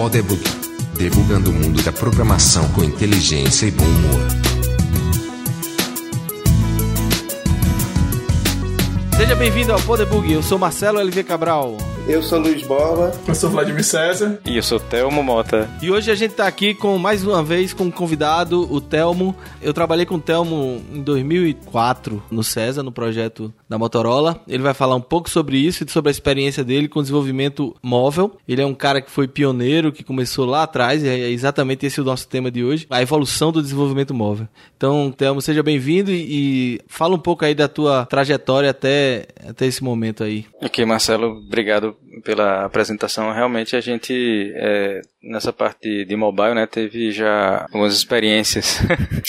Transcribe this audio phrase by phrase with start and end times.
[0.00, 0.42] Podebug,
[0.96, 4.20] debugando o mundo da programação com inteligência e bom humor.
[9.14, 11.76] Seja bem-vindo ao Podebug, eu sou Marcelo LV Cabral.
[12.08, 13.12] Eu sou Luiz Borba.
[13.28, 14.40] Eu sou Vladimir César.
[14.46, 15.68] E eu sou Telmo Mota.
[15.82, 19.36] E hoje a gente tá aqui com, mais uma vez, com um convidado, o Telmo.
[19.60, 24.42] Eu trabalhei com o Telmo em 2004 no César, no projeto da Motorola.
[24.48, 28.36] Ele vai falar um pouco sobre isso e sobre a experiência dele com desenvolvimento móvel.
[28.48, 32.00] Ele é um cara que foi pioneiro, que começou lá atrás, e é exatamente esse
[32.00, 34.48] o nosso tema de hoje, a evolução do desenvolvimento móvel.
[34.76, 39.66] Então, Telmo, seja bem-vindo e, e fala um pouco aí da tua trajetória até, até
[39.66, 40.46] esse momento aí.
[40.60, 43.32] Ok, Marcelo, obrigado pela apresentação.
[43.32, 48.80] Realmente a gente, é, nessa parte de mobile, né, teve já algumas experiências.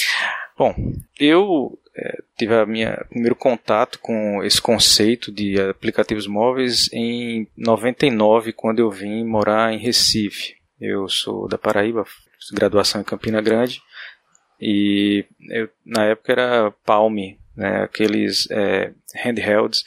[0.58, 0.74] Bom,
[1.20, 8.54] eu é, tive a minha primeiro contato com esse conceito de aplicativos móveis em 99,
[8.54, 10.56] quando eu vim morar em Recife.
[10.80, 12.06] Eu sou da Paraíba,
[12.54, 13.82] graduação em Campina Grande
[14.60, 17.16] e eu, na época era Palm,
[17.56, 19.84] né, aqueles é, handhelds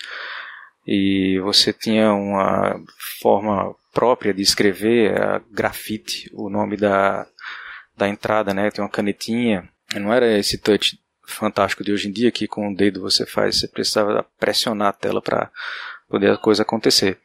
[0.87, 2.81] e você tinha uma
[3.23, 7.27] forma própria de escrever a grafite, o nome da,
[7.97, 8.71] da entrada, né?
[8.71, 9.69] Tem uma canetinha.
[9.95, 13.59] Não era esse touch fantástico de hoje em dia que com o dedo você faz,
[13.59, 15.51] você precisava pressionar a tela para
[16.09, 17.19] poder a coisa acontecer.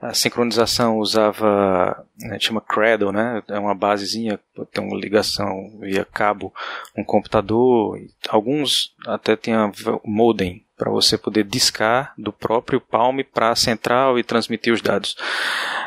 [0.00, 3.40] A sincronização usava, né, chama Cradle, né?
[3.46, 4.36] É uma basezinha,
[4.72, 6.52] tem uma ligação via cabo,
[6.98, 7.96] um computador.
[8.28, 9.70] Alguns até tinham
[10.04, 15.16] modem para você poder discar do próprio Palm para a central e transmitir os dados.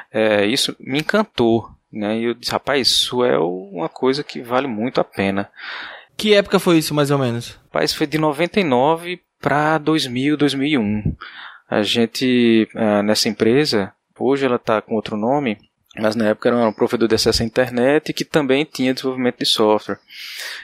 [0.09, 2.17] É, isso me encantou, né?
[2.17, 5.51] E eu disse, rapaz, isso é uma coisa que vale muito a pena.
[6.17, 7.59] Que época foi isso, mais ou menos?
[7.65, 11.15] Rapaz, foi de 99 para 2000, 2001.
[11.69, 15.57] A gente, é, nessa empresa, hoje ela está com outro nome,
[15.97, 19.45] mas na época era um provedor de acesso à internet que também tinha desenvolvimento de
[19.45, 19.97] software.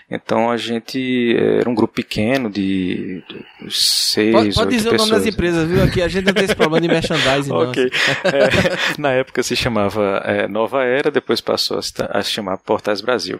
[0.09, 3.23] Então a gente era um grupo pequeno de
[3.69, 5.09] seis, Pode, pode dizer pessoas.
[5.09, 5.83] o nome das empresas, viu?
[5.83, 7.51] Aqui a gente não tem esse problema de merchandising.
[7.51, 7.91] ok.
[8.23, 13.39] É, na época se chamava é, Nova Era, depois passou a se chamar Portais Brasil.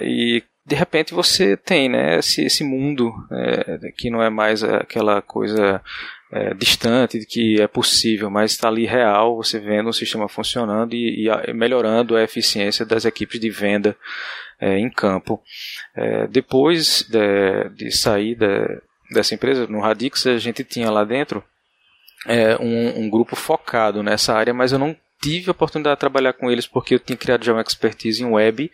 [0.00, 5.22] E de repente você tem né, esse, esse mundo é, que não é mais aquela
[5.22, 5.80] coisa
[6.32, 10.94] é, distante de que é possível, mas está ali real, você vendo o sistema funcionando
[10.94, 13.96] e, e melhorando a eficiência das equipes de venda
[14.60, 15.40] é, em campo.
[15.94, 18.82] É, depois de, de sair de,
[19.12, 21.44] dessa empresa, no Radix, a gente tinha lá dentro
[22.26, 26.32] é, um, um grupo focado nessa área, mas eu não tive a oportunidade de trabalhar
[26.34, 28.70] com eles porque eu tinha criado já uma expertise em web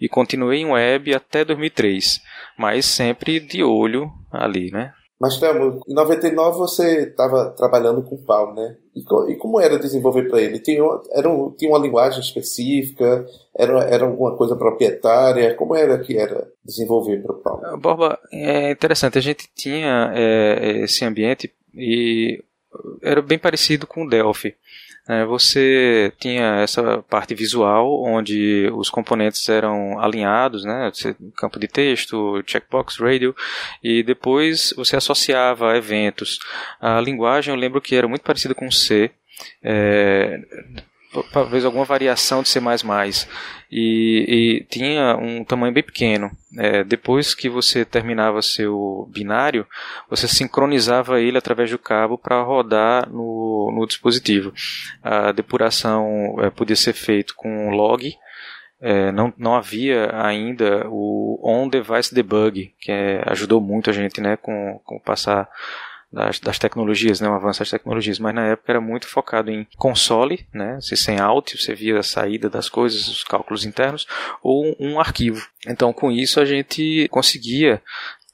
[0.00, 2.20] e continuei em web até 2003,
[2.56, 4.92] mas sempre de olho ali, né?
[5.20, 8.76] Mas, Thelmo, em 99 você estava trabalhando com Palm, né?
[8.94, 9.00] E,
[9.32, 10.60] e, como era desenvolver para ele?
[10.60, 13.26] Tinha, era um, tinha uma linguagem específica?
[13.56, 15.56] Era, era alguma coisa proprietária?
[15.56, 17.80] Como era que era desenvolver para o Palm?
[17.80, 19.18] Borba, é interessante.
[19.18, 22.40] A gente tinha é, esse ambiente e
[23.02, 24.54] era bem parecido com o Delphi.
[25.08, 30.92] É, você tinha essa parte visual, onde os componentes eram alinhados, né,
[31.34, 33.34] campo de texto, checkbox, radio,
[33.82, 36.38] e depois você associava eventos.
[36.78, 39.10] A linguagem eu lembro que era muito parecida com C,
[39.62, 40.40] é,
[41.32, 42.60] talvez alguma variação de C++,
[43.70, 46.30] e, e tinha um tamanho bem pequeno.
[46.56, 49.66] É, depois que você terminava seu binário,
[50.08, 54.52] você sincronizava ele através do cabo para rodar no, no dispositivo.
[55.02, 58.14] A depuração é, podia ser feita com log,
[58.80, 64.36] é, não, não havia ainda o on-device debug, que é, ajudou muito a gente né,
[64.36, 65.48] com, com passar
[66.12, 69.66] das, das tecnologias, né, o avanço das tecnologias, mas na época era muito focado em
[69.76, 74.06] console, né, se sem out, você via a saída das coisas, os cálculos internos,
[74.42, 75.46] ou um arquivo.
[75.66, 77.82] Então, com isso, a gente conseguia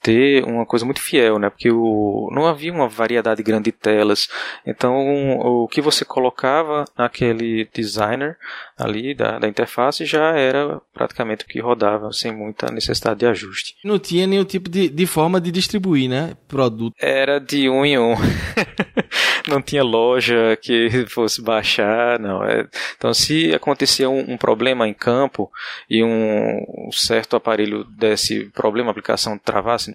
[0.05, 1.49] ter uma coisa muito fiel, né?
[1.49, 4.27] Porque o, não havia uma variedade grande de telas.
[4.63, 4.95] Então,
[5.39, 8.37] o que você colocava naquele designer
[8.77, 13.73] ali da, da interface já era praticamente o que rodava, sem muita necessidade de ajuste.
[13.83, 16.37] Não tinha nenhum tipo de, de forma de distribuir, né?
[16.47, 16.93] Produto.
[16.99, 18.13] Era de um em um.
[19.49, 22.43] não tinha loja que fosse baixar, não.
[22.43, 25.51] É, então, se acontecia um, um, problema em campo
[25.89, 29.94] e um, um certo aparelho desse problema, a aplicação travasse,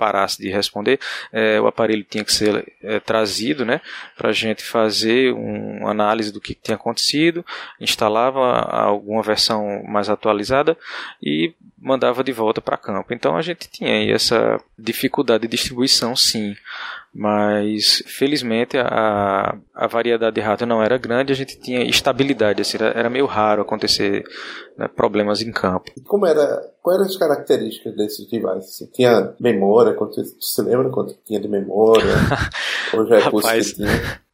[0.00, 0.98] parasse de responder,
[1.30, 3.82] é, o aparelho tinha que ser é, trazido, né,
[4.16, 7.44] para a gente fazer uma análise do que tinha acontecido,
[7.78, 10.74] instalava alguma versão mais atualizada
[11.22, 13.12] e mandava de volta para campo.
[13.12, 16.54] Então a gente tinha essa dificuldade de distribuição, sim.
[17.12, 22.76] Mas felizmente a, a variedade de rato não era grande, a gente tinha estabilidade, assim,
[22.78, 24.22] era, era meio raro acontecer
[24.78, 25.90] né, problemas em campo.
[26.06, 28.76] Como era, quais eram as características desses devices?
[28.76, 32.04] Você tinha memória, quanto, você lembra quanto tinha de memória?
[32.94, 34.20] Ou já é Rapaz, que tinha?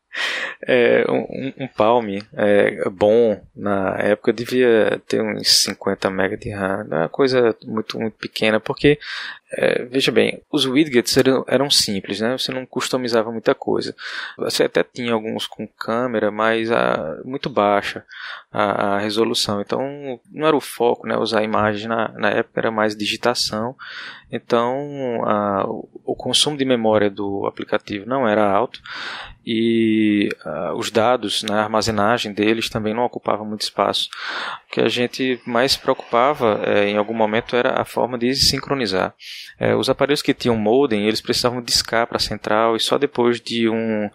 [0.67, 6.89] É, um, um Palm é, bom na época devia ter uns 50 MB de RAM,
[6.91, 8.99] é uma coisa muito, muito pequena, porque
[9.59, 12.37] é, veja bem, os widgets eram, eram, simples, né?
[12.37, 13.97] Você não customizava muita coisa.
[14.37, 18.05] Você até tinha alguns com câmera, mas a, muito baixa
[18.53, 19.63] a, a, resolução.
[19.63, 21.17] Então não era o foco, né?
[21.17, 23.75] Usar imagem na, na época era mais digitação.
[24.31, 25.65] Então a,
[26.05, 28.83] o consumo de memória do aplicativo não era alto
[29.47, 30.29] e
[30.75, 34.09] os dados, né, a armazenagem deles também não ocupava muito espaço.
[34.67, 39.15] O que a gente mais preocupava é, em algum momento era a forma de sincronizar.
[39.59, 43.41] É, os aparelhos que tinham modem, eles precisavam discar para a central e só depois
[43.41, 44.11] de um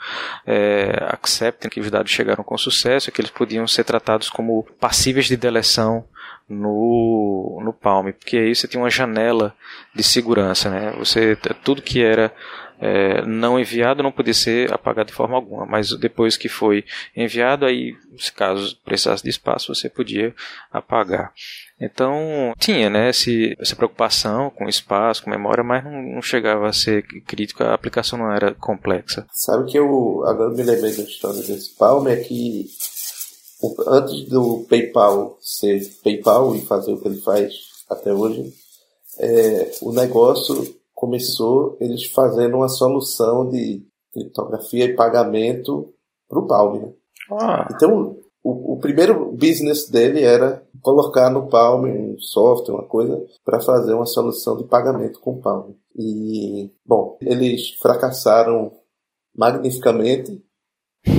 [0.45, 4.63] é, accepting que os dados chegaram com sucesso é que eles podiam ser tratados como
[4.79, 6.05] passíveis de deleção
[6.47, 9.55] no, no Palm, porque aí você tinha uma janela
[9.95, 10.93] de segurança, né?
[10.97, 12.33] Você tudo que era
[12.81, 16.83] é, não enviado não podia ser apagado de forma alguma, mas depois que foi
[17.15, 20.33] enviado, aí, se caso precisasse de espaço, você podia
[20.71, 21.31] apagar.
[21.81, 26.73] Então, tinha né, esse, essa preocupação com espaço, com memória, mas não, não, chegava a
[26.73, 29.25] ser crítico, a aplicação não era complexa.
[29.33, 32.67] Sabe que eu agora me lembrei da história desse Palm, é que
[33.87, 37.53] antes do PayPal ser PayPal e fazer o que ele faz
[37.89, 38.53] até hoje,
[39.19, 43.83] é, o negócio começou eles fazendo uma solução de
[44.13, 45.93] criptografia e pagamento
[46.29, 46.79] para o Palm.
[46.79, 46.93] Né?
[47.31, 47.67] Ah.
[47.73, 53.61] Então, o, o, primeiro business dele era colocar no Palm um software, uma coisa, para
[53.61, 55.71] fazer uma solução de pagamento com o Palm.
[55.95, 58.71] E, bom, eles fracassaram
[59.35, 60.43] magnificamente,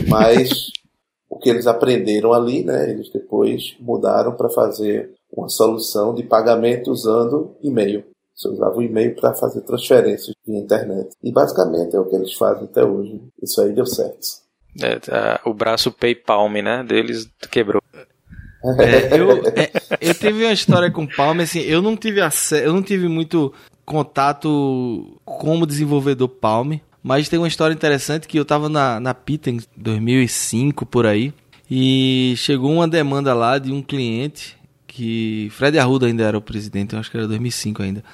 [0.08, 0.70] mas
[1.30, 6.90] o que eles aprenderam ali, né, eles depois mudaram para fazer uma solução de pagamento
[6.90, 8.04] usando e-mail.
[8.34, 11.14] Você usava o e-mail para fazer transferências via internet.
[11.22, 13.22] E basicamente é o que eles fazem até hoje.
[13.40, 14.42] Isso aí deu certo.
[14.80, 17.82] É, tá, o braço PayPal, né, deles quebrou.
[18.78, 19.70] É, eu, é,
[20.00, 23.52] eu tive uma história com Palm, assim, eu não tive acesso, eu não tive muito
[23.84, 29.50] contato como desenvolvedor Palm, mas tem uma história interessante que eu estava na, na Pita
[29.50, 31.34] em 2005, por aí,
[31.68, 36.92] e chegou uma demanda lá de um cliente que Fred Arruda ainda era o presidente,
[36.92, 38.04] eu acho que era 2005 ainda.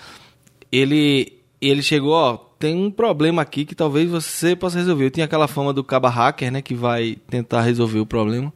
[0.73, 5.07] Ele ele chegou, ó, tem um problema aqui que talvez você possa resolver.
[5.07, 8.53] Eu tinha aquela fama do caba hacker, né, que vai tentar resolver o problema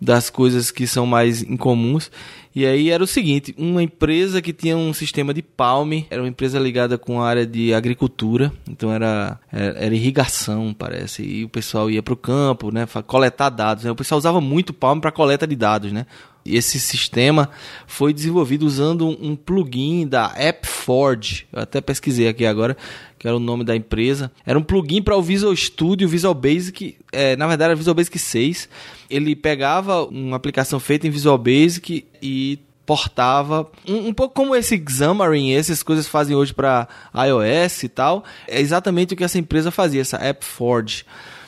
[0.00, 2.10] das coisas que são mais incomuns.
[2.54, 6.28] E aí era o seguinte, uma empresa que tinha um sistema de palme, era uma
[6.28, 11.48] empresa ligada com a área de agricultura, então era, era, era irrigação, parece, e o
[11.48, 13.84] pessoal ia para o campo, né, coletar dados.
[13.84, 13.92] Né?
[13.92, 16.04] O pessoal usava muito palme para coleta de dados, né?
[16.44, 17.50] esse sistema
[17.86, 21.46] foi desenvolvido usando um plugin da AppForge.
[21.52, 22.76] Eu até pesquisei aqui agora,
[23.22, 24.32] que era o nome da empresa.
[24.44, 28.18] Era um plugin para o Visual Studio, Visual Basic, é, na verdade era Visual Basic
[28.18, 28.68] 6.
[29.08, 34.82] Ele pegava uma aplicação feita em Visual Basic e portava um, um, pouco como esse
[34.90, 38.24] Xamarin, essas coisas fazem hoje para iOS e tal.
[38.48, 41.04] É exatamente o que essa empresa fazia, essa AppForge.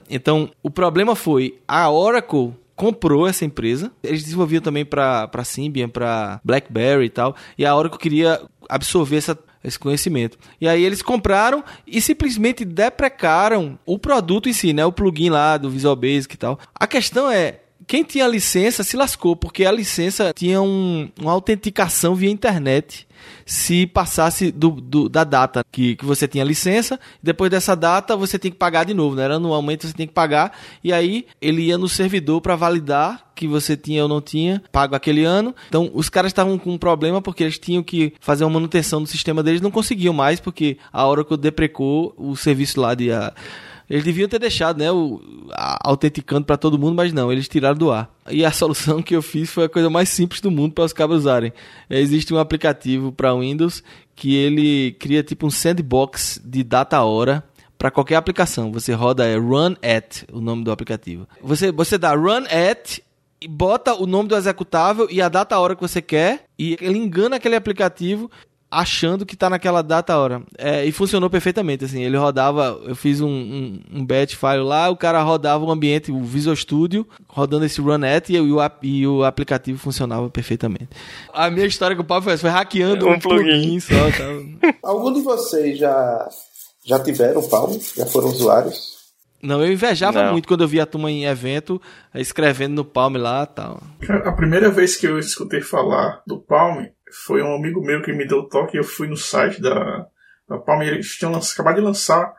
[0.08, 3.90] Então, o problema foi a Oracle comprou essa empresa.
[4.00, 7.34] Eles desenvolviam também para Symbian, para BlackBerry e tal.
[7.58, 10.38] E a Oracle queria absorver essa, esse conhecimento.
[10.60, 14.84] E aí eles compraram e simplesmente deprecaram o produto em si, né?
[14.84, 16.58] O plugin lá do Visual Basic e tal.
[16.74, 22.14] A questão é, quem tinha licença se lascou, porque a licença tinha um, uma autenticação
[22.14, 23.06] via internet
[23.46, 28.38] se passasse do, do, da data que, que você tinha licença, depois dessa data você
[28.38, 29.24] tem que pagar de novo, né?
[29.24, 33.48] Era anualmente você tem que pagar, e aí ele ia no servidor para validar que
[33.48, 35.54] você tinha ou não tinha pago aquele ano.
[35.68, 39.08] Então os caras estavam com um problema porque eles tinham que fazer uma manutenção do
[39.08, 43.10] sistema deles, não conseguiam mais porque a Oracle deprecou o serviço lá de.
[43.10, 43.32] A,
[43.88, 45.20] eles deviam ter deixado, né, o,
[45.52, 48.10] a, autenticando para todo mundo, mas não, eles tiraram do ar.
[48.30, 50.92] E a solução que eu fiz foi a coisa mais simples do mundo para os
[50.92, 51.52] cabos usarem.
[51.88, 53.82] É, existe um aplicativo para Windows
[54.14, 57.44] que ele cria tipo um sandbox de data hora
[57.76, 58.72] para qualquer aplicação.
[58.72, 61.28] Você roda é run at o nome do aplicativo.
[61.42, 63.00] Você você dá run at
[63.40, 66.98] e bota o nome do executável e a data hora que você quer e ele
[66.98, 68.30] engana aquele aplicativo
[68.80, 70.42] achando que tá naquela data hora.
[70.58, 72.02] É, e funcionou perfeitamente, assim.
[72.02, 76.10] Ele rodava, eu fiz um, um, um batch file lá, o cara rodava o ambiente,
[76.10, 80.88] o Visual Studio, rodando esse Runet e, o, e o aplicativo funcionava perfeitamente.
[81.32, 83.44] A minha história com o Pablo foi, foi hackeando um, um plugin.
[83.44, 83.94] plugin só.
[83.94, 84.74] Tá?
[84.82, 86.28] Algum de vocês já,
[86.84, 87.78] já tiveram Palm?
[87.96, 88.94] Já foram usuários?
[89.40, 90.32] Não, eu invejava não.
[90.32, 91.80] muito quando eu via a turma em evento,
[92.14, 93.82] escrevendo no Palm lá e tal.
[94.24, 98.26] A primeira vez que eu escutei falar do Palm foi um amigo meu que me
[98.26, 98.76] deu o toque.
[98.76, 100.06] Eu fui no site da,
[100.48, 102.32] da Palm e eles tinham acabado de lançar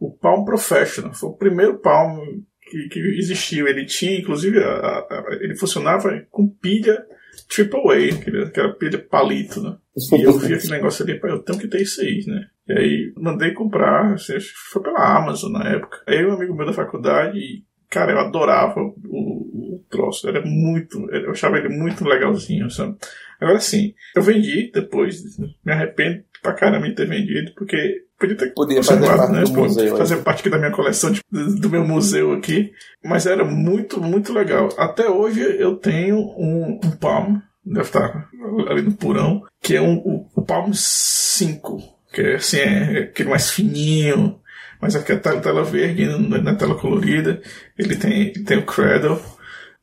[0.00, 1.14] o Palm Professional.
[1.14, 2.18] Foi o primeiro Palm
[2.60, 3.68] que, que existiu.
[3.68, 7.04] Ele tinha, inclusive, a, a, ele funcionava com pilha
[7.48, 9.76] AAA, que era pilha palito, né?
[10.12, 12.46] E eu vi aquele negócio ali, eu tenho que ter isso aí, né?
[12.68, 16.02] E aí mandei comprar, assim, acho que foi pela Amazon na época.
[16.06, 17.38] Aí um amigo meu da faculdade,
[17.92, 22.96] cara, eu adorava o, o, troço, era muito, eu achava ele muito legalzinho, sabe?
[23.38, 25.22] Agora sim, eu vendi depois,
[25.62, 29.42] me arrependo pra caramba de ter vendido, porque podia ter podia fazer parte né?
[29.42, 30.22] do museu, fazer aí.
[30.22, 32.72] parte aqui da minha coleção, de, do meu museu aqui,
[33.04, 34.70] mas era muito, muito legal.
[34.78, 38.30] Até hoje eu tenho um, um Palm, deve estar
[38.70, 41.78] ali no Purão, que é um, o, o Palm 5,
[42.10, 44.40] que é assim, é aquele mais fininho,
[44.82, 46.06] mas aqui a tela, verde
[46.42, 47.40] na tela colorida,
[47.78, 49.22] ele tem, tem o Cradle,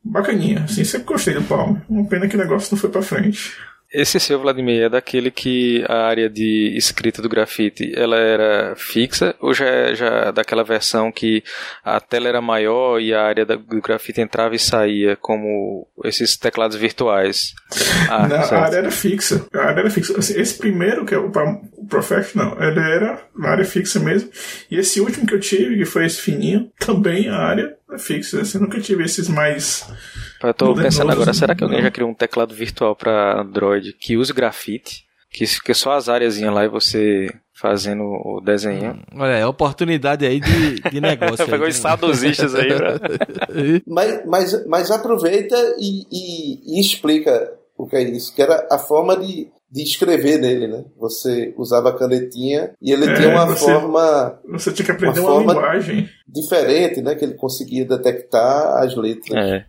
[0.04, 1.78] bacaninha, assim, sempre gostei do Palm.
[1.90, 3.54] Uma pena que o negócio não foi pra frente.
[3.92, 9.36] Esse seu, Vladimir, é daquele que a área de escrita do grafite ela era fixa
[9.40, 11.44] ou já é já daquela versão que
[11.84, 16.78] a tela era maior e a área do grafite entrava e saía como esses teclados
[16.78, 17.54] virtuais?
[18.10, 19.46] Ah, Não, a área era fixa.
[19.54, 20.18] A área era fixa.
[20.18, 21.32] Assim, esse primeiro, que é o,
[21.78, 24.32] o Professional, ele era na área fixa mesmo.
[24.72, 28.42] E esse último que eu tive, que foi esse fininho, também a área é fixa.
[28.42, 29.86] Assim, eu nunca tive esses mais
[30.42, 34.18] eu tô pensando agora, será que alguém já criou um teclado virtual para Android que
[34.18, 35.08] use grafite?
[35.32, 37.30] Que, que só as áreas lá e você
[37.60, 38.94] fazendo o desenho.
[38.94, 41.46] Hum, olha, é oportunidade aí de, de negócio.
[41.46, 43.84] Pegou os saudosistas aí, né?
[43.86, 48.80] mas, mas, mas aproveita e, e, e, explica o que é isso, que era a
[48.80, 50.86] forma de, de escrever nele, né?
[50.98, 54.40] Você usava a canetinha e ele é, tinha uma você, forma.
[54.52, 57.16] Você tinha que aprender uma, uma linguagem diferente, né?
[57.16, 59.46] Que ele conseguia detectar as letras.
[59.46, 59.66] É.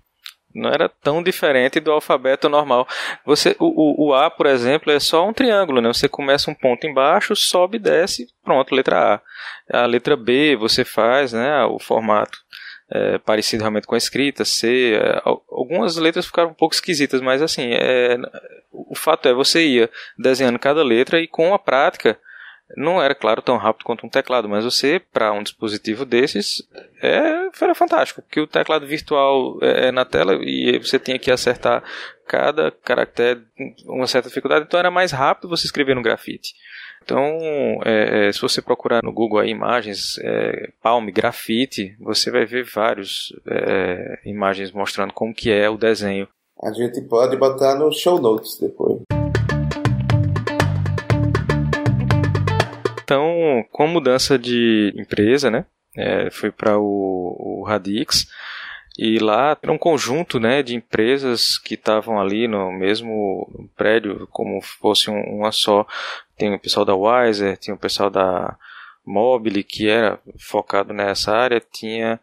[0.55, 2.87] Não era tão diferente do alfabeto normal.
[3.25, 5.89] Você, o, o, A, por exemplo, é só um triângulo, né?
[5.89, 9.21] Você começa um ponto embaixo, sobe, desce, pronto, letra
[9.71, 9.83] A.
[9.83, 11.65] A letra B você faz, né?
[11.65, 12.37] O formato
[12.91, 14.95] é, parecido realmente com a escrita, C.
[15.01, 18.17] É, algumas letras ficaram um pouco esquisitas, mas assim, é,
[18.73, 22.19] o fato é você ia desenhando cada letra e com a prática
[22.77, 26.63] não era, claro, tão rápido quanto um teclado, mas você, para um dispositivo desses,
[27.03, 31.31] é, era fantástico, porque o teclado virtual é, é na tela e você tinha que
[31.31, 31.83] acertar
[32.27, 33.41] cada caractere
[33.85, 36.55] com uma certa dificuldade, então era mais rápido você escrever no grafite.
[37.03, 37.39] Então,
[37.85, 42.65] é, é, se você procurar no Google aí, imagens é, Palm Grafite, você vai ver
[42.65, 46.29] várias é, imagens mostrando como que é o desenho.
[46.63, 49.01] A gente pode botar no show notes depois.
[53.11, 58.29] Então, com a mudança de empresa, né, é, foi para o, o Radix,
[58.97, 64.63] e lá era um conjunto né, de empresas que estavam ali no mesmo prédio, como
[64.63, 65.85] fosse um, uma só.
[66.39, 68.57] Tem o pessoal da Wiser, tinha o pessoal da
[69.05, 72.21] Mobile, que era focado nessa área, tinha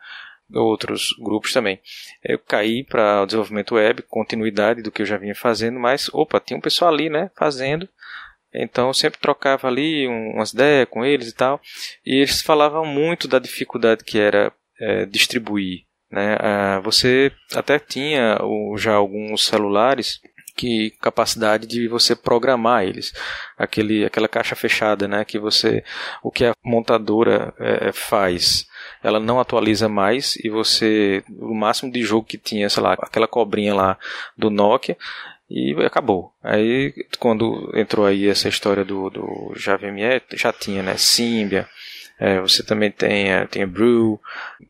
[0.53, 1.81] outros grupos também.
[2.23, 6.39] Eu caí para o desenvolvimento web, continuidade do que eu já vinha fazendo, mas opa,
[6.39, 7.89] tinha um pessoal ali, né, fazendo.
[8.53, 11.61] Então eu sempre trocava ali umas ideias com eles e tal.
[12.05, 15.85] E eles falavam muito da dificuldade que era é, distribuir.
[16.11, 16.37] Né?
[16.39, 18.39] Ah, você até tinha
[18.77, 20.21] já alguns celulares
[20.55, 23.13] que capacidade de você programar eles
[23.55, 25.83] aquele aquela caixa fechada né que você
[26.23, 28.65] o que a montadora é, faz
[29.03, 33.27] ela não atualiza mais e você o máximo de jogo que tinha sei lá aquela
[33.27, 33.99] cobrinha lá
[34.35, 34.97] do Nokia
[35.49, 36.33] e acabou.
[36.43, 41.65] Aí quando entrou aí essa história do, do JVME, já tinha, né, Symbian,
[42.19, 44.19] é, você também tem, é, tem Brew,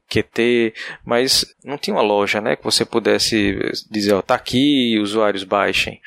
[0.10, 0.74] QT,
[1.06, 3.58] mas não tinha uma loja, né, que você pudesse
[3.90, 6.02] dizer, ó, tá aqui, usuários baixem.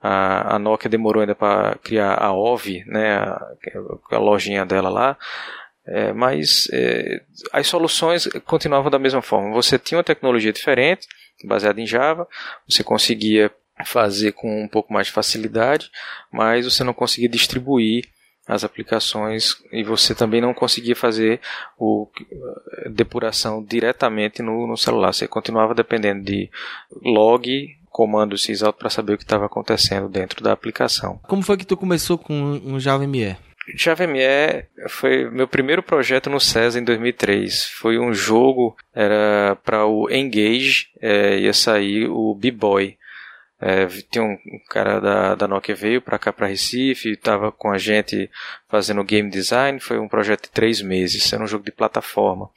[0.00, 3.46] A, a Nokia demorou ainda para criar a OV, né, a,
[4.12, 5.18] a lojinha dela lá,
[5.86, 9.52] é, mas é, as soluções continuavam da mesma forma.
[9.52, 11.06] Você tinha uma tecnologia diferente,
[11.44, 12.26] baseada em Java,
[12.66, 13.50] você conseguia
[13.84, 15.90] fazer com um pouco mais de facilidade,
[16.32, 18.04] mas você não conseguia distribuir
[18.46, 21.40] as aplicações e você também não conseguia fazer
[21.78, 22.08] o
[22.90, 25.12] depuração diretamente no, no celular.
[25.12, 26.50] Você continuava dependendo de
[27.02, 31.18] log comando sysalto para saber o que estava acontecendo dentro da aplicação.
[31.28, 33.36] Como foi que tu começou com um Java ME?
[33.76, 37.66] Java ME foi meu primeiro projeto no César em 2003.
[37.66, 42.98] Foi um jogo, era para o Engage, é, ia sair o B-Boy.
[43.60, 44.36] É, tem um,
[44.68, 48.30] cara da, da Nokia veio para cá para Recife, estava com a gente
[48.68, 49.80] fazendo game design.
[49.80, 52.50] Foi um projeto de três meses, era um jogo de plataforma.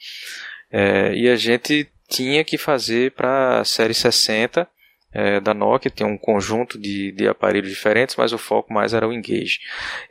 [0.72, 4.68] É, e a gente tinha que fazer para a série 60
[5.14, 9.08] é, da Nokia, tem um conjunto de, de aparelhos diferentes, mas o foco mais era
[9.08, 9.60] o Engage.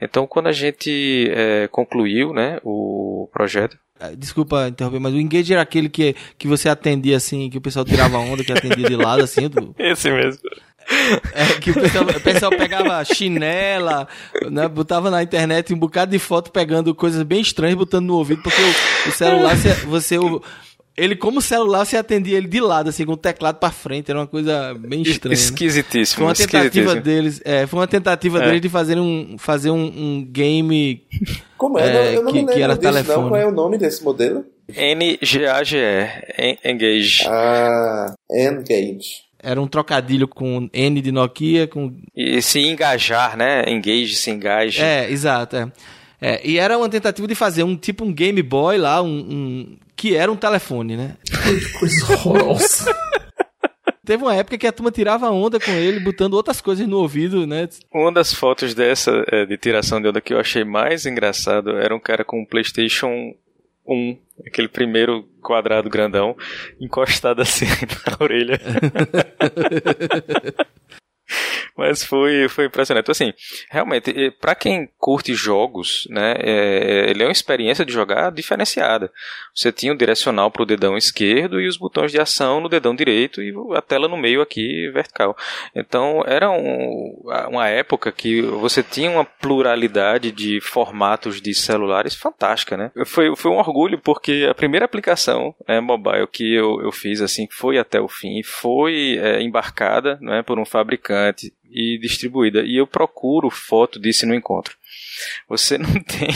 [0.01, 3.79] Então, quando a gente é, concluiu né, o projeto,
[4.17, 7.85] Desculpa interromper, mas o engage era aquele que, que você atendia assim, que o pessoal
[7.85, 9.49] tirava onda, que atendia de lado assim.
[9.49, 9.75] Do...
[9.79, 10.41] Esse mesmo.
[11.33, 14.07] É, que o pessoal, o pessoal, pegava chinela,
[14.51, 18.41] né, botava na internet um bocado de foto pegando coisas bem estranhas, botando no ouvido,
[18.43, 20.17] porque o, o celular, você, você
[20.97, 24.11] ele, como celular, você atendia ele de lado, assim, com o teclado para frente.
[24.11, 25.35] Era uma coisa bem estranha.
[25.35, 26.27] Esquisitíssimo.
[26.27, 26.35] Né?
[26.35, 27.41] Foi uma tentativa deles.
[27.45, 28.47] É, foi uma tentativa é.
[28.47, 31.05] deles de fazer um, fazer um, um game.
[31.59, 32.13] Como é?
[32.13, 33.23] é eu não que, me que era disso, telefone.
[33.23, 33.29] não.
[33.29, 34.45] Qual é o nome desse modelo?
[34.69, 35.77] NGAGE.
[36.65, 37.25] Engage.
[37.29, 39.27] Ah, Engage.
[39.43, 41.95] Era um trocadilho com N de Nokia, com...
[42.17, 43.63] E se engajar, né?
[43.69, 44.83] Engage, se engaje.
[44.83, 45.71] É, exato, é.
[46.21, 49.77] É, e era uma tentativa de fazer um tipo um Game Boy lá, um, um
[49.95, 51.17] que era um telefone, né?
[51.25, 52.95] Que coisa horrorosa.
[54.05, 57.45] Teve uma época que a turma tirava onda com ele, botando outras coisas no ouvido,
[57.45, 57.69] né?
[57.93, 61.95] Uma das fotos dessa, é, de tiração de onda que eu achei mais engraçado, era
[61.95, 63.35] um cara com um Playstation
[63.85, 66.37] 1, aquele primeiro quadrado grandão,
[66.81, 67.67] encostado assim
[68.07, 68.61] na orelha.
[71.77, 73.05] Mas foi, foi impressionante.
[73.05, 73.33] Então, assim,
[73.71, 79.13] realmente, para quem curte jogos, né, é, ele é uma experiência de jogar diferenciada.
[79.55, 82.95] Você tinha o direcional para o dedão esquerdo e os botões de ação no dedão
[82.95, 85.37] direito e a tela no meio aqui vertical.
[85.75, 87.15] Então, era um,
[87.49, 92.91] uma época que você tinha uma pluralidade de formatos de celulares fantástica, né?
[93.05, 97.47] Foi, foi um orgulho porque a primeira aplicação né, mobile que eu, eu fiz, assim,
[97.51, 101.16] foi até o fim, foi é, embarcada né, por um fabricante
[101.71, 102.63] e distribuída.
[102.63, 104.77] E eu procuro foto disso e não encontro.
[105.49, 106.29] Você não tem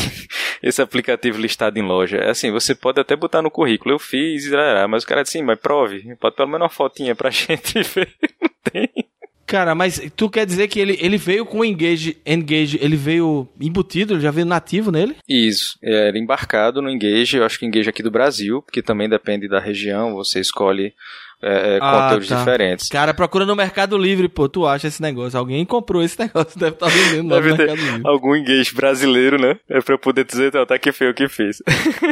[0.62, 2.18] esse aplicativo listado em loja.
[2.18, 4.44] É assim, você pode até botar no currículo, eu fiz,
[4.88, 8.14] mas o cara disse, sim, mas prove, pode pelo menos uma fotinha pra gente ver.
[8.40, 9.09] Não tem.
[9.50, 13.48] Cara, mas tu quer dizer que ele, ele veio com o Engage, Engage, ele veio
[13.60, 15.16] embutido, ele já veio nativo nele?
[15.28, 19.48] Isso, era embarcado no Engage, eu acho que Engage aqui do Brasil, porque também depende
[19.48, 20.94] da região, você escolhe
[21.42, 22.38] é, é, ah, conteúdos tá.
[22.38, 22.88] diferentes.
[22.88, 25.36] Cara, procura no Mercado Livre, pô, tu acha esse negócio.
[25.36, 28.02] Alguém comprou esse negócio, deve estar tá vendendo deve no Mercado Livre.
[28.04, 29.58] Algum engage brasileiro, né?
[29.68, 31.60] É pra eu poder dizer, tá que feio o que fiz.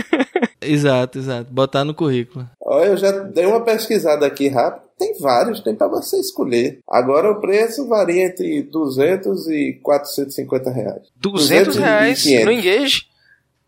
[0.60, 1.52] exato, exato.
[1.52, 2.48] Botar no currículo.
[2.60, 4.87] Olha, eu já dei uma pesquisada aqui rápido.
[4.98, 6.80] Tem vários, tem para você escolher.
[6.88, 11.02] Agora o preço varia entre 200 e 450 reais.
[11.16, 13.06] 200 reais no engage?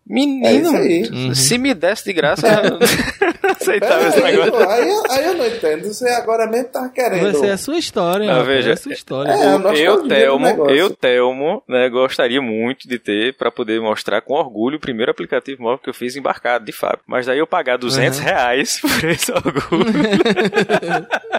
[0.07, 2.79] Menino, é se me desse de graça, eu
[3.61, 4.69] aceitava esse negócio.
[4.69, 5.85] Aí, aí, eu não entendo.
[5.85, 7.23] Você agora mesmo tá querendo.
[7.23, 8.27] Vai ser a sua história.
[8.27, 9.31] Não, veja, é a sua história.
[9.31, 14.35] É, eu, eu Telmo, eu, Telmo, né, gostaria muito de ter para poder mostrar com
[14.35, 17.03] orgulho o primeiro aplicativo móvel que eu fiz embarcado, de fato.
[17.07, 18.25] Mas daí eu pagar 200 uhum.
[18.25, 19.85] reais por esse orgulho.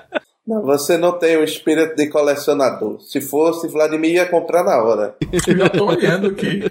[0.48, 3.00] Não, você não tem o espírito de colecionador.
[3.00, 5.16] Se fosse, Vladimir ia comprar na hora.
[5.32, 6.64] Eu já tô olhando aqui.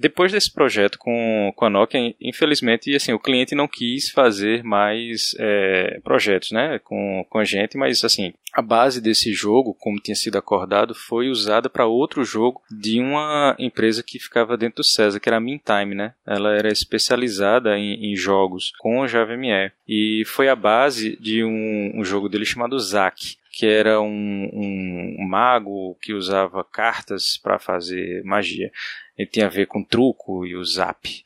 [0.00, 5.34] Depois desse projeto com, com a Nokia, infelizmente, assim, o cliente não quis fazer mais
[5.38, 10.14] é, projetos, né, com, com a gente, mas assim, a base desse jogo, como tinha
[10.14, 15.20] sido acordado, foi usada para outro jogo de uma empresa que ficava dentro do César,
[15.20, 16.14] que era a Meantime, né?
[16.26, 21.92] Ela era especializada em, em jogos com Java ME e foi a base de um,
[21.94, 28.22] um jogo dele chamado Zack que era um, um mago que usava cartas para fazer
[28.24, 28.70] magia.
[29.18, 31.22] Ele tinha a ver com truco e o zap.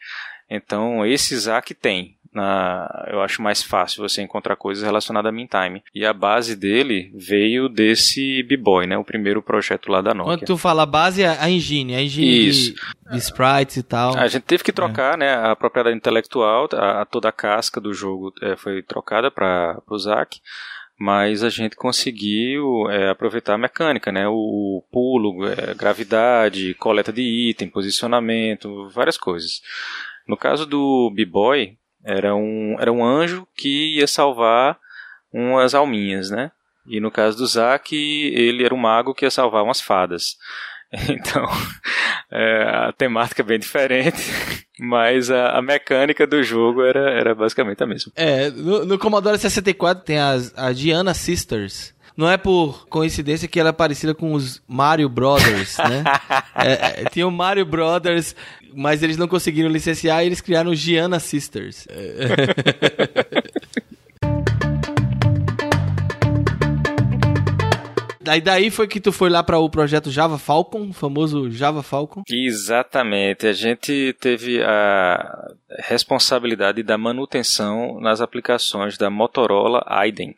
[0.49, 2.17] Então, esse Zack tem.
[2.33, 5.85] Na, eu acho mais fácil você encontrar coisas relacionadas a Meantime.
[5.95, 8.99] E a base dele veio desse B-Boy, né?
[8.99, 10.39] O primeiro projeto lá da Nokia.
[10.39, 12.75] Quando tu fala base, é a engine, a engine Isso.
[12.75, 14.17] De, de sprites e tal.
[14.19, 15.19] A gente teve que trocar, é.
[15.19, 15.35] né?
[15.35, 19.97] A propriedade intelectual, a, a, toda a casca do jogo é, foi trocada para o
[19.97, 20.41] Zack
[20.99, 24.29] mas a gente conseguiu é, aproveitar a mecânica, né?
[24.29, 29.61] O, pulo, é, gravidade, coleta de item, posicionamento, várias coisas.
[30.27, 34.79] No caso do B-Boy, era um, era um anjo que ia salvar
[35.33, 36.53] umas alminhas, né?
[36.87, 40.37] E no caso do Zack, ele era um mago que ia salvar umas fadas.
[41.09, 41.49] Então,
[42.31, 44.23] é, a temática é bem diferente,
[44.79, 48.13] mas a, a, mecânica do jogo era, era basicamente a mesma.
[48.17, 53.59] É, no, no Commodore 64 tem as, a Diana Sisters, não é por coincidência que
[53.59, 56.05] ela é parecida com os Mario Brothers, né?
[56.55, 58.37] é, é, tinha o Mario Brothers,
[58.73, 61.89] mas eles não conseguiram licenciar e eles criaram os Giana Sisters.
[68.25, 72.23] Daí daí foi que tu foi lá para o projeto Java Falcon, famoso Java Falcon?
[72.29, 73.47] Exatamente.
[73.47, 80.35] A gente teve a responsabilidade da manutenção nas aplicações da Motorola Aiden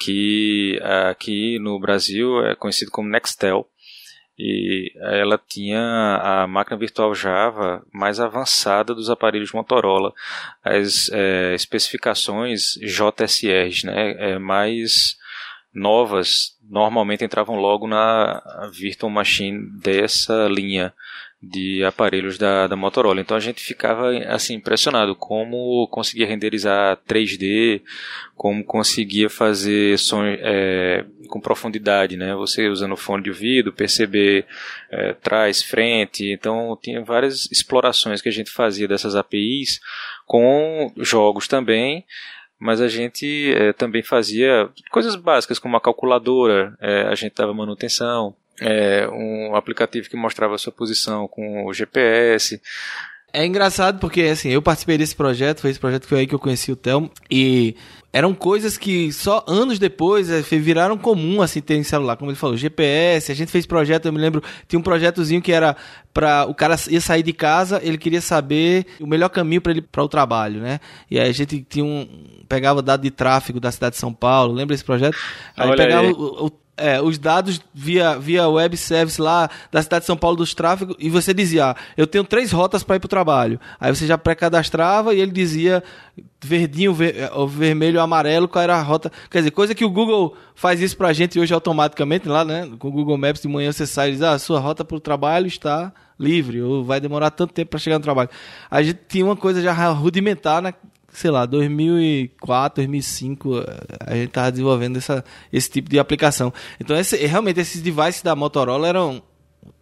[0.00, 3.68] que aqui no Brasil é conhecido como Nextel.
[4.38, 5.78] E ela tinha
[6.22, 10.14] a máquina virtual Java mais avançada dos aparelhos Motorola.
[10.64, 15.19] As é, especificações JSRs né, é, mais
[15.74, 20.92] novas normalmente entravam logo na Virtual Machine dessa linha
[21.42, 23.20] de aparelhos da, da Motorola.
[23.20, 27.80] Então a gente ficava assim impressionado como conseguia renderizar 3D,
[28.36, 32.34] como conseguia fazer som é, com profundidade, né?
[32.34, 34.44] Você usando fone de ouvido, perceber
[34.90, 36.30] é, trás, frente.
[36.30, 39.80] Então tinha várias explorações que a gente fazia dessas APIs
[40.26, 42.04] com jogos também
[42.60, 47.54] mas a gente é, também fazia coisas básicas como a calculadora, é, a gente dava
[47.54, 52.60] manutenção, é, um aplicativo que mostrava a sua posição com o GPS.
[53.32, 56.34] É engraçado porque, assim, eu participei desse projeto, foi esse projeto que foi aí que
[56.34, 57.76] eu conheci o Telmo, e
[58.12, 62.36] eram coisas que só anos depois é, viraram comum, assim, ter em celular, como ele
[62.36, 65.76] falou, GPS, a gente fez projeto, eu me lembro, tinha um projetozinho que era
[66.12, 69.82] para o cara ia sair de casa, ele queria saber o melhor caminho para ele
[69.82, 70.80] para o trabalho, né?
[71.08, 72.08] E aí a gente tinha um
[72.48, 75.16] pegava dado de tráfego da cidade de São Paulo, lembra esse projeto?
[75.56, 76.12] Aí Olha pegava aí.
[76.12, 80.36] O, o é, os dados via, via web service lá da cidade de São Paulo
[80.36, 83.60] dos tráfegos e você dizia, ah, eu tenho três rotas para ir para o trabalho.
[83.78, 85.82] Aí você já pré-cadastrava e ele dizia
[86.42, 89.12] verdinho, ver, é, vermelho, amarelo, qual era a rota.
[89.30, 92.70] Quer dizer, coisa que o Google faz isso para a gente hoje automaticamente lá, né?
[92.78, 94.96] Com o Google Maps de manhã você sai e diz, ah, a sua rota para
[94.96, 98.28] o trabalho está livre, ou vai demorar tanto tempo para chegar no trabalho.
[98.70, 100.74] A gente tinha uma coisa já rudimentar, né?
[101.12, 103.64] Sei lá, 2004, 2005,
[104.06, 106.52] a gente estava desenvolvendo essa, esse tipo de aplicação.
[106.80, 109.22] Então, esse, realmente, esses devices da Motorola eram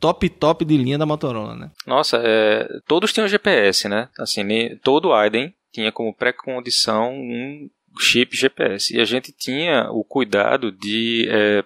[0.01, 1.71] top, top de linha da Motorola, né?
[1.87, 4.09] Nossa, é, todos tinham GPS, né?
[4.19, 4.43] Assim,
[4.83, 8.97] todo Aiden tinha como pré-condição um chip GPS.
[8.97, 11.65] E a gente tinha o cuidado de é,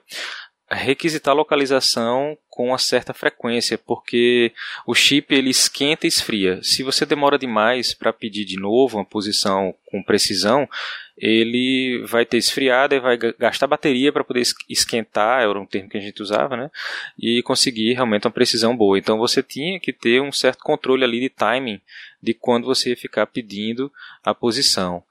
[0.70, 4.53] requisitar localização com uma certa frequência, porque
[4.87, 6.62] o chip ele esquenta e esfria.
[6.62, 10.69] Se você demora demais para pedir de novo uma posição com precisão,
[11.17, 15.97] ele vai ter esfriado e vai gastar bateria para poder esquentar, era um termo que
[15.97, 16.71] a gente usava, né?
[17.19, 18.99] E conseguir realmente uma precisão boa.
[18.99, 21.81] Então você tinha que ter um certo controle ali de timing
[22.23, 23.91] de quando você ia ficar pedindo
[24.23, 25.03] a posição.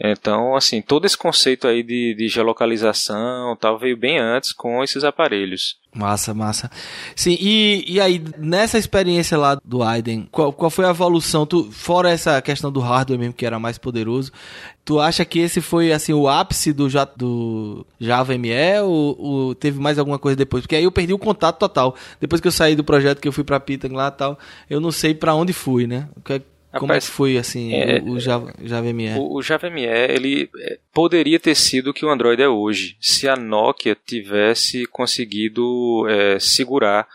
[0.00, 5.02] Então, assim, todo esse conceito aí de, de geolocalização tal veio bem antes com esses
[5.02, 5.76] aparelhos.
[5.92, 6.70] Massa, massa.
[7.16, 11.44] Sim, e, e aí, nessa experiência lá do Aiden, qual, qual foi a evolução?
[11.44, 14.30] Tu, fora essa questão do hardware mesmo, que era mais poderoso,
[14.84, 19.80] tu acha que esse foi, assim, o ápice do, do Java ME ou, ou, teve
[19.80, 20.62] mais alguma coisa depois?
[20.62, 21.96] Porque aí eu perdi o contato total.
[22.20, 24.38] Depois que eu saí do projeto, que eu fui pra Python lá e tal,
[24.70, 26.08] eu não sei para onde fui, né?
[26.14, 28.52] O que é como Rapaz, é que foi assim é, o, o, Java,
[28.92, 29.14] ME?
[29.16, 32.96] O, o, Java ME ele é, poderia ter sido o que o Android é hoje,
[33.00, 37.08] se a Nokia tivesse conseguido é, segurar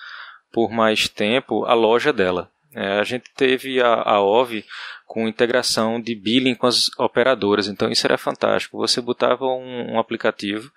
[0.52, 2.50] por mais tempo a loja dela.
[2.76, 4.66] É, a gente teve a, a OV
[5.06, 8.80] com integração de billing com as operadoras, então isso era fantástico.
[8.80, 10.72] Você botava um, um aplicativo,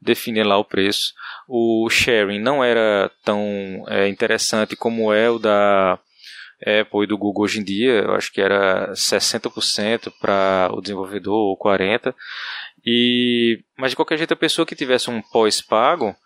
[0.00, 1.12] definia lá o preço.
[1.46, 5.98] O sharing não era tão é, interessante como é o da
[6.66, 11.34] Apple e do Google hoje em dia, eu acho que era 60% para o desenvolvedor
[11.34, 12.14] ou 40%.
[12.84, 16.16] E, mas de qualquer jeito, a pessoa que tivesse um pós-pago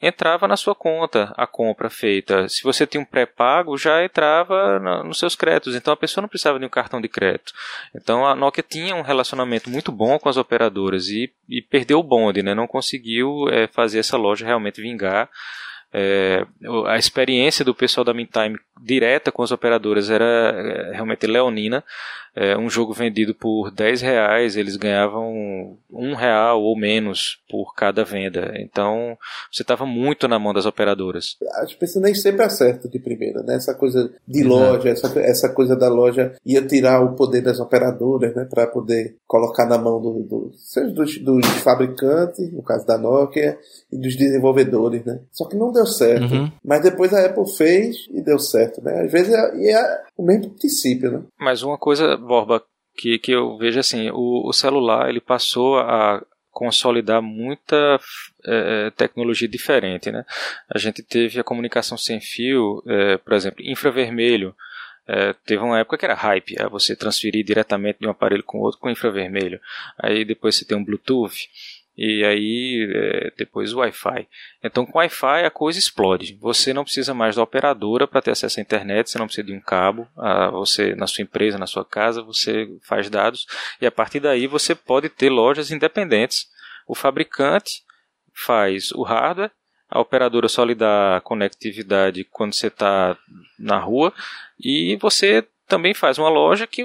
[0.00, 2.48] entrava na sua conta a compra feita.
[2.48, 5.74] Se você tinha um pré-pago, já entrava na, nos seus créditos.
[5.74, 7.52] Então a pessoa não precisava de um cartão de crédito.
[7.94, 12.04] Então a Nokia tinha um relacionamento muito bom com as operadoras e, e perdeu o
[12.04, 12.54] bonde, né?
[12.54, 15.28] não conseguiu é, fazer essa loja realmente vingar
[15.92, 16.46] é,
[16.86, 21.82] a experiência do pessoal da Meantime direta com as operadoras era é, realmente leonina.
[22.34, 28.04] É, um jogo vendido por 10 reais, eles ganhavam um real ou menos por cada
[28.04, 28.52] venda.
[28.56, 29.16] Então,
[29.52, 31.36] você estava muito na mão das operadoras.
[31.62, 33.56] As pessoas nem sempre acertam de primeira, né?
[33.56, 38.34] Essa coisa de loja, essa, essa coisa da loja ia tirar o poder das operadoras,
[38.34, 38.44] né?
[38.44, 43.58] Para poder colocar na mão do, do seja dos, dos, fabricantes, no caso da Nokia,
[43.90, 45.20] e dos desenvolvedores, né?
[45.32, 46.32] Só que não deu certo.
[46.32, 46.52] Uhum.
[46.64, 49.02] Mas depois a Apple fez e deu certo, né?
[49.02, 51.22] Às vezes é, é o mesmo princípio, né?
[51.38, 52.62] Mas uma coisa, Borba,
[52.96, 58.00] que, que eu vejo assim, o, o celular ele passou a consolidar muita
[58.44, 60.24] é, tecnologia diferente, né?
[60.68, 64.54] A gente teve a comunicação sem fio, é, por exemplo, infravermelho,
[65.08, 68.58] é, teve uma época que era hype, é você transferir diretamente de um aparelho com
[68.58, 69.58] outro com infravermelho.
[69.98, 71.48] Aí depois você tem um Bluetooth
[71.98, 74.28] e aí é, depois o Wi-Fi.
[74.62, 76.38] Então com Wi-Fi a coisa explode.
[76.40, 79.52] Você não precisa mais da operadora para ter acesso à internet, você não precisa de
[79.52, 80.06] um cabo.
[80.16, 83.46] Ah, você na sua empresa, na sua casa, você faz dados
[83.80, 86.46] e a partir daí você pode ter lojas independentes.
[86.86, 87.82] O fabricante
[88.32, 89.50] faz o hardware,
[89.90, 93.18] a operadora só lhe dá conectividade quando você está
[93.58, 94.14] na rua
[94.60, 96.82] e você também faz uma loja que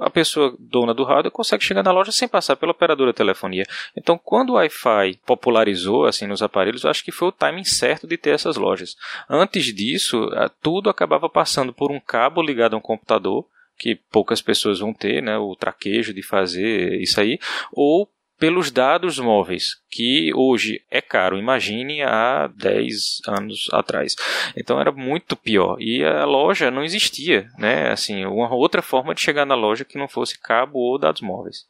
[0.00, 3.64] a pessoa dona do hardware consegue chegar na loja sem passar pela operadora de telefonia.
[3.96, 8.06] Então, quando o Wi-Fi popularizou assim nos aparelhos, eu acho que foi o timing certo
[8.06, 8.94] de ter essas lojas.
[9.28, 10.28] Antes disso,
[10.62, 13.46] tudo acabava passando por um cabo ligado a um computador
[13.78, 17.38] que poucas pessoas vão ter, né, o traquejo de fazer isso aí,
[17.72, 24.14] ou pelos dados móveis, que hoje é caro, imagine há 10 anos atrás.
[24.56, 25.76] Então era muito pior.
[25.80, 27.90] E a loja não existia, né?
[27.90, 31.64] Assim, uma outra forma de chegar na loja que não fosse cabo ou dados móveis.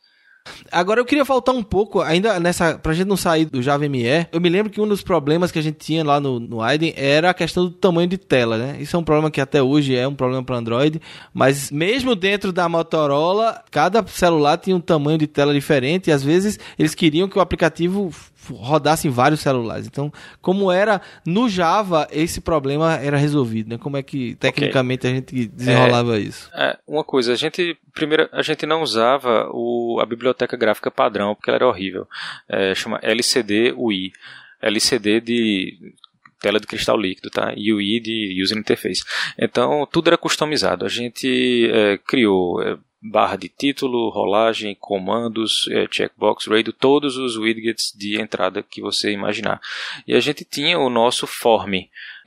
[0.70, 2.78] Agora eu queria voltar um pouco, ainda nessa.
[2.78, 5.58] Pra gente não sair do Java ME, eu me lembro que um dos problemas que
[5.58, 8.76] a gente tinha lá no, no Aiden era a questão do tamanho de tela, né?
[8.80, 11.00] Isso é um problema que até hoje é um problema para Android,
[11.32, 16.22] mas mesmo dentro da Motorola, cada celular tinha um tamanho de tela diferente e às
[16.22, 18.12] vezes eles queriam que o aplicativo
[18.54, 19.86] rodasse em vários celulares.
[19.86, 23.78] Então, como era no Java, esse problema era resolvido, né?
[23.78, 25.10] Como é que tecnicamente okay.
[25.10, 26.50] a gente desenrolava é, isso?
[26.54, 31.34] É, uma coisa, a gente primeiro a gente não usava o, a biblioteca gráfica padrão
[31.34, 32.06] porque ela era horrível.
[32.48, 34.12] É, chama LCD UI.
[34.60, 35.94] LCD de
[36.40, 37.52] tela de cristal líquido, tá?
[37.56, 39.02] UI de User Interface.
[39.38, 40.84] Então, tudo era customizado.
[40.84, 47.36] A gente é, criou é, barra de título, rolagem, comandos, é, checkbox, radio, todos os
[47.36, 49.60] widgets de entrada que você imaginar.
[50.06, 51.74] E a gente tinha o nosso form,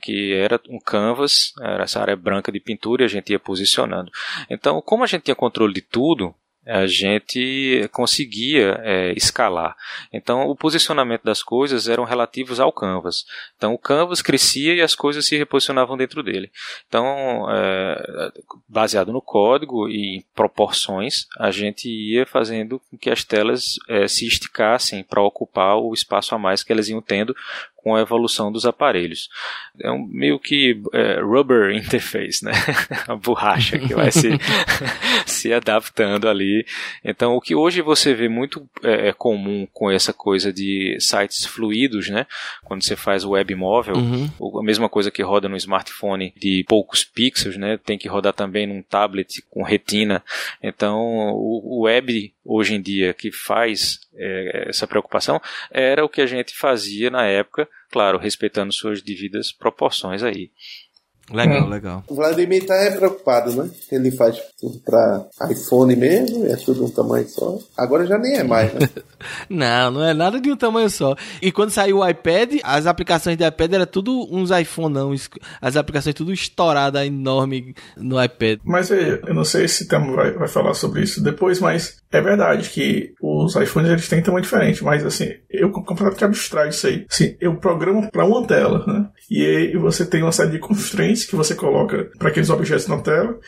[0.02, 4.10] que era um canvas, era essa área branca de pintura e a gente ia posicionando.
[4.48, 6.34] Então, como a gente tinha controle de tudo,
[6.66, 9.74] a gente conseguia é, escalar.
[10.12, 13.24] Então, o posicionamento das coisas eram relativos ao canvas.
[13.56, 16.50] Então, o canvas crescia e as coisas se reposicionavam dentro dele.
[16.86, 18.32] Então, é,
[18.68, 24.06] baseado no código e em proporções, a gente ia fazendo com que as telas é,
[24.06, 27.34] se esticassem para ocupar o espaço a mais que elas iam tendo
[27.82, 29.28] com a evolução dos aparelhos.
[29.80, 32.52] É um meio que é, rubber interface, né?
[33.08, 34.30] a borracha que vai se,
[35.26, 36.66] se adaptando ali.
[37.04, 41.44] Então, o que hoje você vê muito é, é, comum com essa coisa de sites
[41.46, 42.26] fluidos, né?
[42.64, 44.58] Quando você faz web móvel, uhum.
[44.58, 47.78] a mesma coisa que roda no smartphone de poucos pixels, né?
[47.78, 50.22] Tem que rodar também num tablet com retina.
[50.62, 55.40] Então, o, o web hoje em dia que faz é, essa preocupação
[55.70, 60.50] era o que a gente fazia na época, claro, respeitando suas devidas proporções aí.
[61.30, 61.68] Legal, é.
[61.68, 62.04] legal.
[62.08, 63.70] O Vladimir tá é preocupado, né?
[63.90, 67.58] Ele faz tudo pra iPhone mesmo, é tudo um tamanho só.
[67.76, 68.88] Agora já nem é mais, né?
[69.48, 71.14] não, não é nada de um tamanho só.
[71.40, 75.14] E quando saiu o iPad, as aplicações do iPad era tudo uns iPhone, não.
[75.60, 78.60] As aplicações tudo estourada enorme no iPad.
[78.64, 82.20] Mas é, eu não sei se Tamo vai, vai falar sobre isso depois, mas é
[82.20, 87.06] verdade que os iPhones eles têm tamanho diferente, mas assim, eu completamente abstraio isso aí.
[87.10, 89.08] Assim, eu programo para uma tela, né?
[89.30, 92.98] E aí você tem uma série de constraints que você coloca para aqueles objetos na
[92.98, 93.38] tela.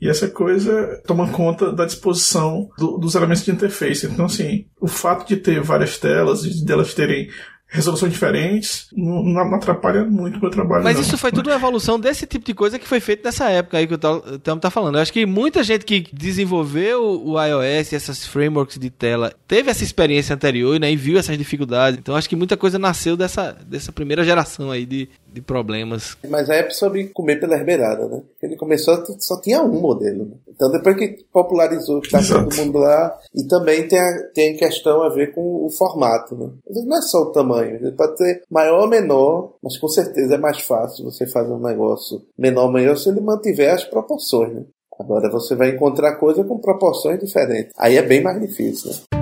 [0.00, 4.06] E essa coisa toma conta da disposição do, dos elementos de interface.
[4.06, 7.28] Então, assim, o fato de ter várias telas e delas terem
[7.70, 10.82] resoluções diferentes, não, não, atrapalha muito o meu trabalho.
[10.82, 11.02] Mas não.
[11.02, 13.86] isso foi tudo uma evolução desse tipo de coisa que foi feito nessa época aí
[13.86, 14.96] que o Tamo tá falando.
[14.96, 19.70] Eu acho que muita gente que desenvolveu o iOS e essas frameworks de tela teve
[19.70, 21.96] essa experiência anterior né, e viu essas dificuldades.
[21.96, 26.16] Então acho que muita coisa nasceu dessa, dessa primeira geração aí de, de problemas.
[26.28, 28.22] Mas a Apple soube comer pela beirada, né?
[28.42, 30.24] Ele começou, só tinha um modelo.
[30.26, 30.36] Né?
[30.48, 35.02] Então depois que popularizou, que tá todo mundo lá, e também tem a, tem questão
[35.02, 36.50] a ver com o formato, né?
[36.68, 40.38] Não é só o tamanho, ele pode ser maior ou menor, mas com certeza é
[40.38, 44.64] mais fácil você fazer um negócio menor ou maior se ele mantiver as proporções, né?
[44.98, 47.72] Agora você vai encontrar coisa com proporções diferentes.
[47.78, 48.90] Aí é bem mais difícil.
[48.90, 49.19] Né?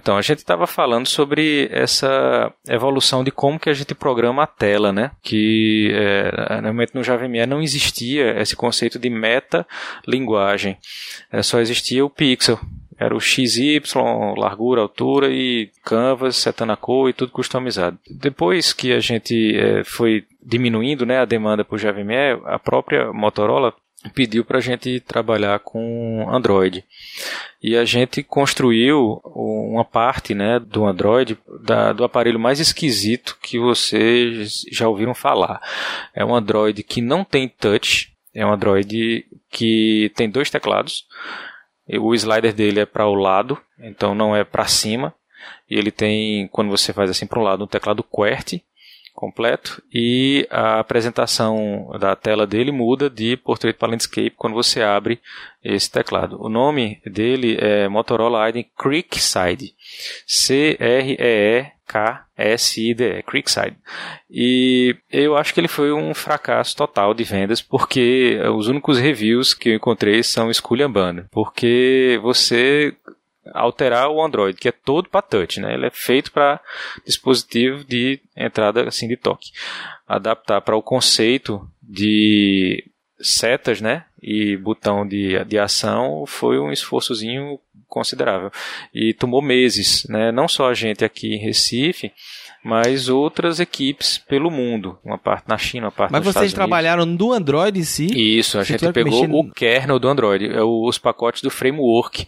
[0.00, 4.46] Então, a gente estava falando sobre essa evolução de como que a gente programa a
[4.46, 5.10] tela, né?
[5.22, 10.78] Que é, realmente no JavaME não existia esse conceito de meta-linguagem.
[11.30, 12.58] É, só existia o pixel.
[12.98, 13.82] Era o XY,
[14.36, 17.98] largura, altura e canvas, setando a cor e tudo customizado.
[18.10, 23.74] Depois que a gente é, foi diminuindo né, a demanda por JavaME, a própria Motorola
[24.08, 26.84] pediu para a gente trabalhar com Android.
[27.62, 33.58] E a gente construiu uma parte né, do Android, da, do aparelho mais esquisito que
[33.58, 35.60] vocês já ouviram falar.
[36.14, 41.04] É um Android que não tem touch, é um Android que tem dois teclados.
[41.98, 45.12] O slider dele é para o lado, então não é para cima.
[45.68, 48.62] E ele tem, quando você faz assim para o lado, um teclado QWERTY
[49.20, 55.20] completo e a apresentação da tela dele muda de Portrait para Landscape quando você abre
[55.62, 56.40] esse teclado.
[56.40, 59.74] O nome dele é Motorola Aiden Creekside.
[60.26, 61.22] C-R-E-E-K-S-I-D-E,
[63.24, 63.76] Creekside.
[64.30, 69.52] E eu acho que ele foi um fracasso total de vendas, porque os únicos reviews
[69.52, 71.26] que eu encontrei são esculhambando.
[71.30, 72.94] Porque você
[73.52, 75.74] alterar o Android, que é todo para touch, né?
[75.74, 76.60] Ele é feito para
[77.04, 79.50] dispositivo de entrada assim de toque.
[80.06, 82.84] Adaptar para o conceito de
[83.20, 84.04] setas, né?
[84.22, 87.58] E botão de, de ação foi um esforçozinho
[87.88, 88.50] considerável.
[88.94, 90.30] E tomou meses, né?
[90.30, 92.12] Não só a gente aqui em Recife,
[92.62, 94.98] mas outras equipes pelo mundo.
[95.04, 98.06] Uma parte na China, uma parte Mas nos vocês Estados trabalharam no Android em si?
[98.38, 102.26] Isso, a gente pegou mexer no- o kernel do Android, é os pacotes do framework.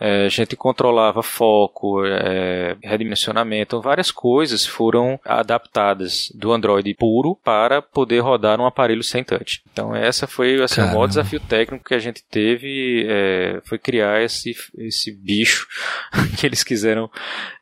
[0.00, 7.82] É, a gente controlava foco, é, redimensionamento, várias coisas foram adaptadas do Android puro para
[7.82, 9.60] poder rodar um aparelho sem touch.
[9.72, 14.22] Então essa foi assim, o maior desafio técnico que a gente teve, é, foi criar
[14.22, 15.66] esse, esse bicho
[16.38, 17.10] que eles quiseram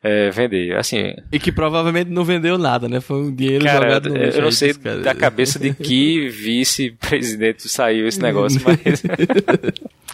[0.03, 0.75] é, vender.
[0.77, 3.01] Assim, E que provavelmente não vendeu nada, né?
[3.01, 7.67] Foi um dinheiro Cara, jogado no lixo eu não sei da cabeça de que vice-presidente
[7.67, 9.01] saiu esse negócio, mas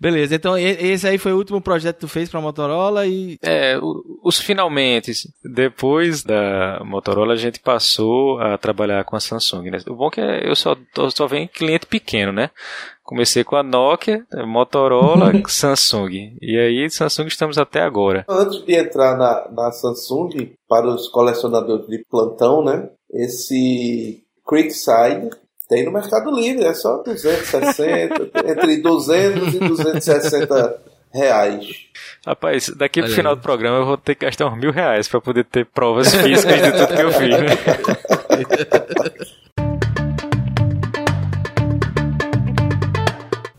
[0.00, 3.38] Beleza, então esse aí foi o último projeto que tu fez pra Motorola e.
[3.42, 3.78] é,
[4.22, 5.12] os finalmente.
[5.44, 9.70] Depois da Motorola, a gente passou a trabalhar com a Samsung.
[9.70, 9.78] Né?
[9.88, 10.76] O bom é que eu só,
[11.14, 12.50] só venho cliente pequeno, né?
[13.02, 16.36] Comecei com a Nokia, Motorola, Samsung.
[16.42, 18.24] E aí, Samsung estamos até agora.
[18.28, 22.90] Antes de entrar na, na Samsung, para os colecionadores de plantão, né?
[23.10, 25.30] Esse Creekside
[25.68, 30.80] tem no Mercado Livre, é só 260, entre 200 e 260
[31.12, 31.66] reais.
[32.26, 33.38] Rapaz, daqui pro Olha final aí.
[33.38, 36.62] do programa eu vou ter que gastar uns mil reais pra poder ter provas físicas
[36.62, 37.48] de tudo que eu fiz, né?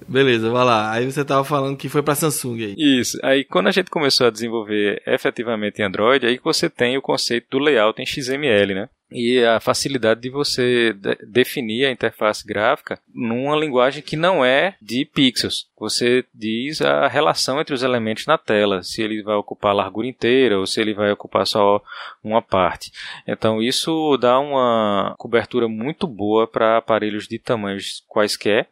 [0.10, 0.92] Beleza, vai lá.
[0.92, 2.76] Aí você tava falando que foi pra Samsung aí.
[2.78, 3.18] Isso.
[3.24, 7.60] Aí quando a gente começou a desenvolver efetivamente Android, aí você tem o conceito do
[7.60, 8.90] layout em XML, né?
[9.12, 14.76] E a facilidade de você de- definir a interface gráfica numa linguagem que não é
[14.80, 15.68] de pixels.
[15.80, 20.06] Você diz a relação entre os elementos na tela, se ele vai ocupar a largura
[20.08, 21.82] inteira ou se ele vai ocupar só
[22.24, 22.92] uma parte.
[23.28, 28.68] Então isso dá uma cobertura muito boa para aparelhos de tamanhos quaisquer.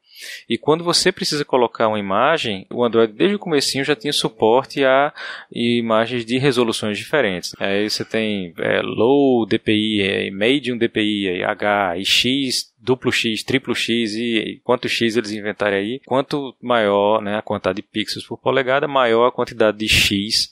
[0.49, 4.83] E quando você precisa colocar uma imagem, o Android desde o comecinho já tinha suporte
[4.83, 5.13] a
[5.51, 7.53] imagens de resoluções diferentes.
[7.59, 13.43] Aí você tem é, low DPI, é, medium DPI, é, H, e X, duplo X,
[13.43, 18.25] triplo X e quanto X eles inventarem aí, quanto maior né, a quantidade de pixels
[18.25, 20.51] por polegada, maior a quantidade de X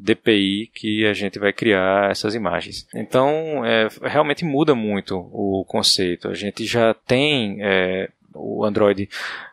[0.00, 2.86] DPI que a gente vai criar essas imagens.
[2.94, 6.28] Então, é, realmente muda muito o conceito.
[6.28, 9.08] A gente já tem é, o Android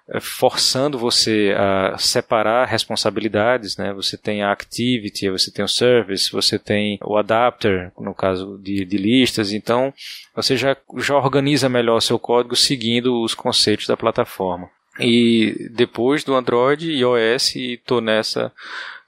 [0.10, 3.94] é, forçando você a separar responsabilidades, né?
[3.94, 8.86] Você tem a activity, você tem o service, você tem o adapter, no caso de,
[8.86, 9.94] de listas, então
[10.36, 14.70] você já, já organiza melhor seu código seguindo os conceitos da plataforma.
[15.00, 18.52] E depois do Android e iOS, estou nessa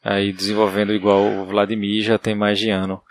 [0.04, 3.02] aí desenvolvendo igual o Vladimir já tem mais de ano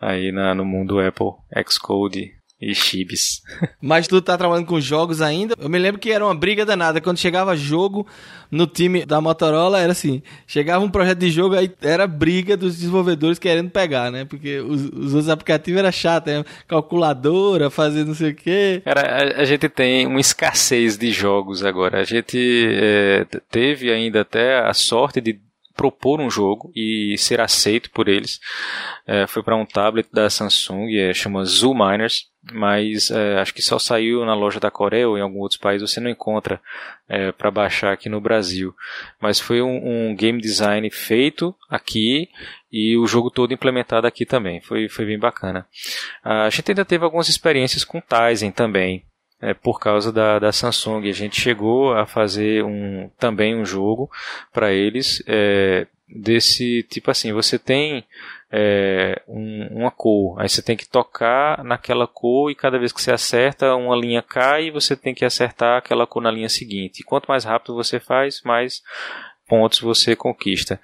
[0.00, 1.32] aí na, no mundo Apple,
[1.68, 3.42] Xcode e Chibis.
[3.80, 5.54] Mas tu tá trabalhando com jogos ainda?
[5.58, 7.00] Eu me lembro que era uma briga danada.
[7.00, 8.06] Quando chegava jogo
[8.50, 12.76] no time da Motorola, era assim: chegava um projeto de jogo, aí era briga dos
[12.76, 14.24] desenvolvedores querendo pegar, né?
[14.24, 16.44] Porque os, os outros aplicativos era chato, né?
[16.66, 18.82] calculadora, fazer não sei o quê.
[18.84, 22.00] Cara, a, a gente tem uma escassez de jogos agora.
[22.00, 22.38] A gente
[22.72, 25.38] é, teve ainda até a sorte de
[25.78, 28.40] propor um jogo e ser aceito por eles.
[29.06, 33.62] É, foi para um tablet da Samsung, é, chama Zoo Miners, mas é, acho que
[33.62, 36.60] só saiu na loja da Coreia ou em alguns outros países você não encontra
[37.08, 38.74] é, para baixar aqui no Brasil.
[39.22, 42.28] Mas foi um, um, game design feito aqui
[42.72, 44.60] e o jogo todo implementado aqui também.
[44.60, 45.64] Foi, foi bem bacana.
[46.24, 49.04] A gente ainda teve algumas experiências com Tizen também
[49.40, 51.08] é, por causa da, da Samsung.
[51.08, 54.10] A gente chegou a fazer um, também um jogo
[54.52, 57.32] para eles é, desse tipo assim.
[57.32, 58.04] Você tem
[58.50, 63.00] é, um, uma cor, aí você tem que tocar naquela cor e cada vez que
[63.00, 67.00] você acerta, uma linha cai e você tem que acertar aquela cor na linha seguinte.
[67.00, 68.82] E quanto mais rápido você faz, mais
[69.46, 70.80] pontos você conquista.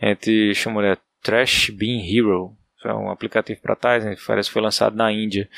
[0.00, 2.56] A gente chamou de Trash Bean Hero.
[2.84, 5.48] É um aplicativo para Tizen, parece que foi lançado na Índia.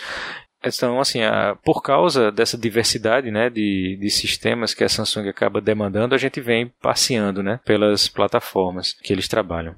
[0.63, 5.61] Então, assim, a, por causa dessa diversidade né, de, de sistemas que a Samsung acaba
[5.61, 9.75] demandando, a gente vem passeando né, pelas plataformas que eles trabalham.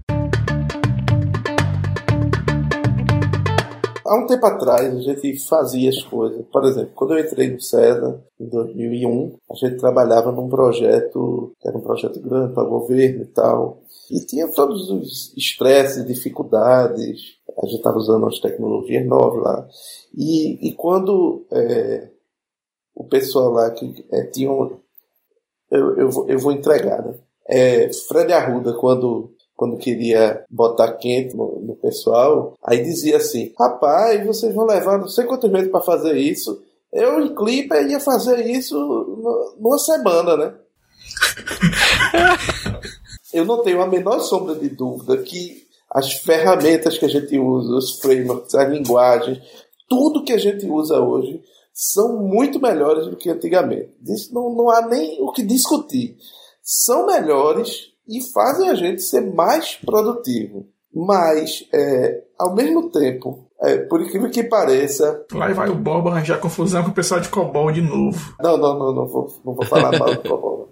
[4.04, 6.44] Há um tempo atrás a gente fazia as coisas.
[6.52, 11.68] Por exemplo, quando eu entrei no César, em 2001, a gente trabalhava num projeto, que
[11.68, 13.80] era um projeto grande para o governo e tal.
[14.10, 17.40] E tinha todos os estresses, dificuldades.
[17.58, 19.68] A gente estava usando umas tecnologias novas lá.
[20.16, 22.08] E, e quando é,
[22.94, 24.78] o pessoal lá que é, tinha um,
[25.70, 27.14] eu, eu, vou, eu vou entregar, né?
[27.48, 34.24] É, Fred Arruda, quando, quando queria botar quente no, no pessoal, aí dizia assim: Rapaz,
[34.24, 36.62] vocês vão levar não sei quantos meses para fazer isso.
[36.92, 38.76] Eu, em Clipper, ia fazer isso
[39.58, 40.54] numa semana, né?
[43.32, 45.61] eu não tenho a menor sombra de dúvida que
[45.92, 49.38] as ferramentas que a gente usa, os frameworks, as linguagens,
[49.88, 53.94] tudo que a gente usa hoje são muito melhores do que antigamente.
[54.06, 56.16] Isso não, não há nem o que discutir.
[56.62, 60.66] São melhores e fazem a gente ser mais produtivo.
[60.94, 65.24] Mas, é, ao mesmo tempo, é, por incrível que pareça.
[65.32, 68.34] Lá vai o Bob arranjar confusão com o pessoal de Cobol de novo.
[68.40, 70.68] Não, não, não, não vou, não vou falar mal do Cobol.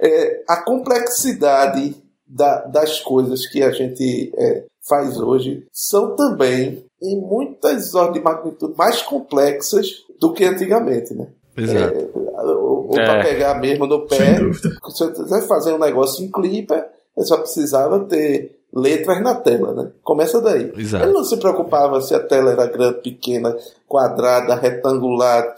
[0.00, 1.94] É, a complexidade
[2.30, 8.20] da, das coisas que a gente é, faz hoje são também, em muitas ordens de
[8.20, 11.26] magnitude, mais complexas do que antigamente, né?
[11.56, 11.98] Exato.
[11.98, 16.30] É, ou, ou para pegar mesmo no pé, se você quiser fazer um negócio em
[16.30, 19.90] Clipper, você só precisava ter letras na tela, né?
[20.02, 20.72] Começa daí.
[20.76, 21.04] Exato.
[21.04, 23.56] Ele não se preocupava se a tela era grande, pequena,
[23.88, 25.54] quadrada, retangular,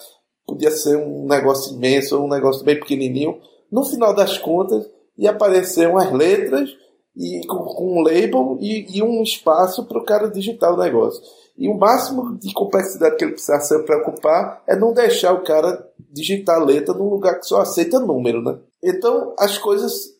[0.47, 3.39] podia ser um negócio imenso ou um negócio bem pequenininho.
[3.71, 4.87] No final das contas,
[5.17, 6.71] ia aparecer umas letras
[7.17, 11.23] e com, com um label e, e um espaço para o cara digitar o negócio.
[11.57, 15.87] E o máximo de complexidade que ele precisa se preocupar é não deixar o cara
[16.11, 18.59] digitar letra num lugar que só aceita número, né?
[18.83, 20.12] Então as coisas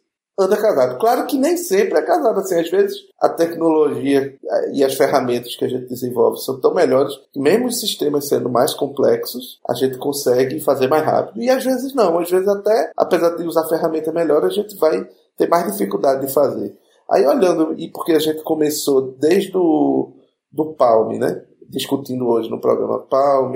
[0.43, 0.99] anda casado.
[0.99, 2.39] Claro que nem sempre é casado.
[2.39, 6.75] Assim, às vezes a tecnologia eh, e as ferramentas que a gente desenvolve são tão
[6.75, 11.43] melhores que mesmo os sistemas sendo mais complexos, a gente consegue fazer mais rápido.
[11.43, 12.19] E às vezes não.
[12.19, 16.33] Às vezes até, apesar de usar ferramenta melhor, a gente vai ter mais dificuldade de
[16.33, 16.77] fazer.
[17.11, 20.13] Aí olhando, e porque a gente começou desde o
[20.51, 21.43] do Palm, né?
[21.69, 23.55] Discutindo hoje no programa Palm,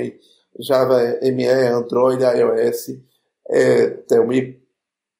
[0.59, 2.99] Java ME, Android, iOS,
[3.51, 4.59] é, Thelmy,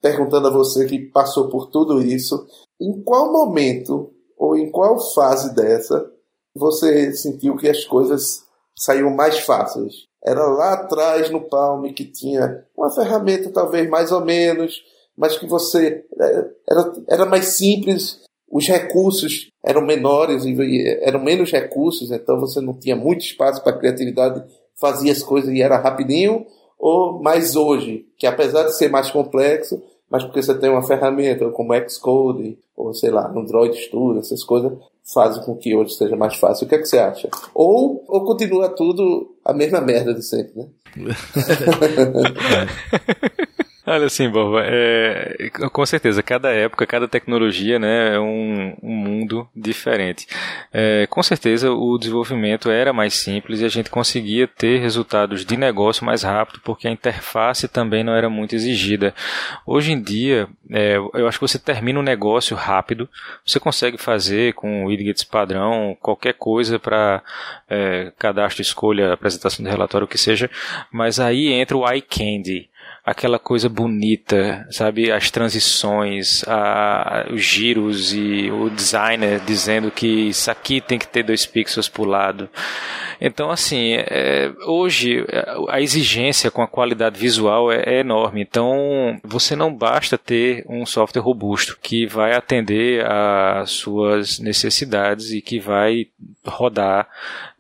[0.01, 2.47] perguntando a você que passou por tudo isso,
[2.81, 6.11] em qual momento ou em qual fase dessa
[6.55, 8.45] você sentiu que as coisas
[8.77, 10.07] saíram mais fáceis?
[10.25, 14.83] Era lá atrás no Palm que tinha uma ferramenta talvez mais ou menos,
[15.17, 18.21] mas que você é, era, era mais simples,
[18.51, 20.45] os recursos eram menores
[21.03, 24.45] eram menos recursos, então você não tinha muito espaço para criatividade,
[24.79, 26.47] fazia as coisas e era rapidinho,
[26.79, 31.49] ou mais hoje, que apesar de ser mais complexo, mas porque você tem uma ferramenta
[31.51, 34.73] como Xcode, ou sei lá, Android Studio, essas coisas,
[35.13, 36.67] fazem com que hoje seja mais fácil.
[36.67, 37.29] O que é que você acha?
[37.55, 40.67] Ou, ou continua tudo a mesma merda de sempre, né?
[43.89, 49.49] Olha assim, Boba, é, com certeza, cada época, cada tecnologia né, é um, um mundo
[49.55, 50.27] diferente.
[50.73, 55.57] É, com certeza o desenvolvimento era mais simples e a gente conseguia ter resultados de
[55.57, 59.15] negócio mais rápido porque a interface também não era muito exigida.
[59.65, 63.09] Hoje em dia, é, eu acho que você termina um negócio rápido,
[63.47, 67.23] você consegue fazer com o widgets padrão qualquer coisa para
[67.71, 70.51] é, cadastro, escolha, apresentação de relatório, o que seja,
[70.91, 72.69] mas aí entra o iCandy
[73.07, 75.13] aquela coisa bonita, sabe?
[75.13, 81.23] As transições, a, os giros e o designer dizendo que isso aqui tem que ter
[81.23, 82.51] dois pixels por lado.
[83.21, 85.25] Então, assim, é, hoje
[85.69, 88.43] a exigência com a qualidade visual é, é, enorme.
[88.43, 95.41] Então, você não basta ter um software robusto que vai atender às suas necessidades e
[95.41, 96.09] que vai
[96.45, 97.09] rodar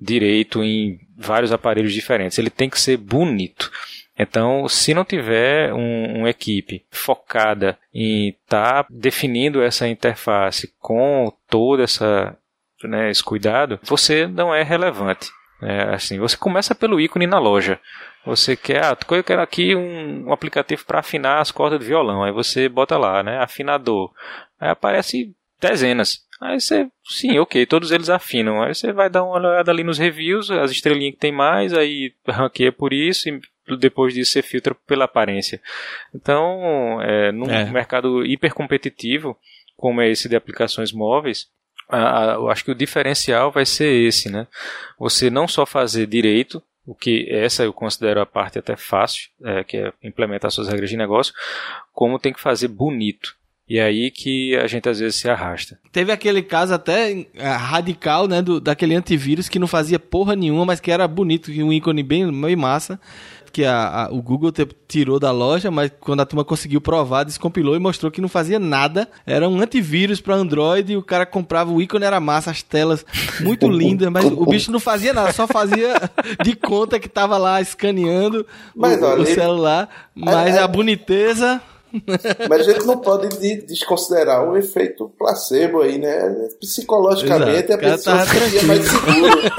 [0.00, 2.36] direito em vários aparelhos diferentes.
[2.36, 3.70] Ele tem que ser bonito.
[4.18, 11.32] Então, se não tiver um, uma equipe focada em estar tá definindo essa interface com
[11.48, 12.36] toda essa
[12.84, 15.30] né, esse cuidado, você não é relevante.
[15.62, 17.80] É, assim, você começa pelo ícone na loja.
[18.24, 22.22] Você quer, ah, eu quero aqui um, um aplicativo para afinar as cordas do violão.
[22.22, 24.12] Aí você bota lá, né, afinador.
[24.60, 26.26] Aí aparece dezenas.
[26.40, 28.62] Aí você, sim, ok, todos eles afinam.
[28.62, 32.12] Aí você vai dar uma olhada ali nos reviews, as estrelinhas que tem mais, aí
[32.28, 33.40] ranqueia por isso e
[33.78, 35.60] depois disso você filtra pela aparência.
[36.14, 37.64] Então, é, num é.
[37.70, 39.36] mercado hiper competitivo,
[39.76, 41.48] como é esse de aplicações móveis,
[42.36, 44.46] eu acho que o diferencial vai ser esse, né?
[44.98, 49.64] Você não só fazer direito, o que essa eu considero a parte até fácil, é,
[49.64, 51.34] que é implementar suas regras de negócio,
[51.92, 53.34] como tem que fazer bonito.
[53.68, 55.76] E é aí que a gente às vezes se arrasta.
[55.90, 60.64] Teve aquele caso até é, radical, né, do, daquele antivírus que não fazia porra nenhuma,
[60.64, 63.00] mas que era bonito, um ícone bem, bem massa
[63.56, 64.52] que a, a, o Google
[64.86, 68.58] tirou da loja, mas quando a turma conseguiu provar, descompilou e mostrou que não fazia
[68.58, 69.08] nada.
[69.26, 73.02] Era um antivírus para Android e o cara comprava o ícone, era massa, as telas
[73.40, 75.94] muito lindas, mas o bicho não fazia nada, só fazia
[76.44, 78.44] de conta que tava lá escaneando
[78.74, 80.62] mas, o, olha, o celular, mas é, é...
[80.62, 81.62] a boniteza.
[82.50, 83.28] Mas a gente não pode
[83.62, 86.48] desconsiderar o efeito placebo aí, né?
[86.60, 87.72] Psicologicamente Exato.
[87.72, 89.52] a pessoa tá fica mais segura.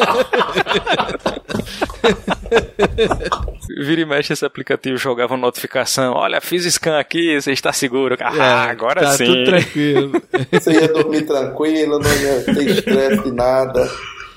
[3.80, 6.14] Vira e mexe esse aplicativo jogava uma notificação.
[6.14, 8.18] Olha, fiz scan aqui, você está seguro.
[8.20, 9.26] Ah, é, agora tá sim.
[9.26, 10.22] Tudo tranquilo.
[10.52, 13.90] Você ia dormir tranquilo, não ia ter estresse de nada.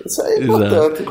[0.05, 1.05] Isso é importante.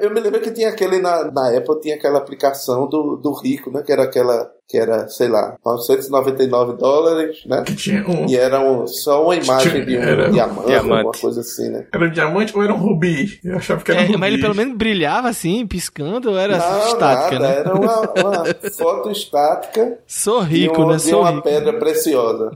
[0.00, 3.70] Eu me lembro que tinha aquele na, na Apple, tinha aquela aplicação do, do rico,
[3.70, 3.82] né?
[3.82, 7.62] Que era aquela, que era, sei lá, 999 dólares, né?
[7.64, 8.26] Que tinha um...
[8.26, 11.86] E era um, só uma imagem de um era diamante, diamante, alguma coisa assim, né?
[11.92, 13.40] Era um diamante ou era um rubi?
[13.44, 14.18] Eu achava que era é, um rubi.
[14.18, 17.56] Mas ele pelo menos brilhava assim, piscando, ou era Não, estática, nada, né?
[17.58, 18.44] Era uma, uma
[18.76, 19.98] foto estática.
[20.06, 20.98] Sou rico, um, né?
[20.98, 21.42] Sou uma rico.
[21.42, 22.50] pedra preciosa.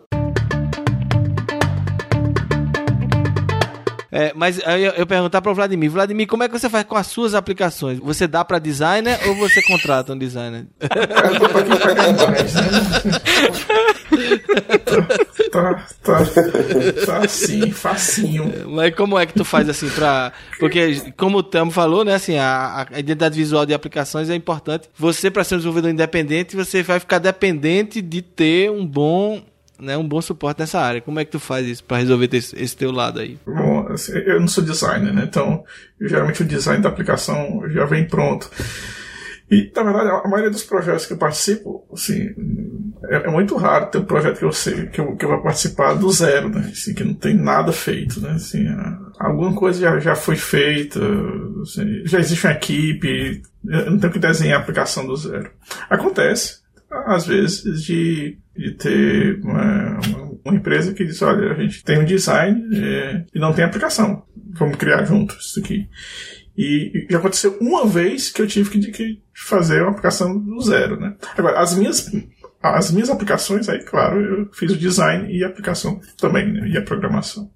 [4.11, 6.97] É, mas eu, eu perguntar para o Vladimir, Vladimir, como é que você faz com
[6.97, 7.99] as suas aplicações?
[7.99, 10.67] Você dá para designer ou você contrata um designer?
[15.53, 16.25] tá, tá,
[17.07, 18.51] tá assim, facinho.
[18.69, 22.39] Mas como é que tu faz assim para, porque como o Tamo falou, né, assim,
[22.39, 24.89] a, a identidade visual de aplicações é importante.
[24.97, 29.43] Você para ser um desenvolvedor independente, você vai ficar dependente de ter um bom
[29.81, 31.01] né, um bom suporte nessa área.
[31.01, 33.39] Como é que tu faz isso para resolver esse, esse, teu lado aí?
[33.47, 35.24] Bom, assim, eu não sou designer, né?
[35.24, 35.64] Então,
[36.01, 38.51] geralmente o design da aplicação já vem pronto.
[39.51, 42.35] E, na verdade, a maioria dos projetos que eu participo, assim,
[43.09, 45.43] é, é muito raro ter um projeto que eu sei, que eu, que eu vou
[45.43, 46.68] participar do zero, né?
[46.70, 48.33] Assim, que não tem nada feito, né?
[48.33, 48.66] Assim,
[49.18, 51.01] alguma coisa já, já foi feita,
[51.62, 55.51] assim, já existe uma equipe, eu não tenho que desenhar a aplicação do zero.
[55.89, 56.61] Acontece,
[56.91, 60.01] às vezes, de, de ter uma,
[60.45, 64.24] uma, empresa que diz, olha, a gente tem um design é, e não tem aplicação.
[64.55, 65.89] Vamos criar juntos isso aqui.
[66.57, 70.99] E, já aconteceu uma vez que eu tive que, que fazer uma aplicação do zero,
[70.99, 71.14] né?
[71.36, 72.11] Agora, as minhas
[72.61, 76.68] as minhas aplicações, aí, claro, eu fiz o design e a aplicação também, né?
[76.68, 77.51] e a programação.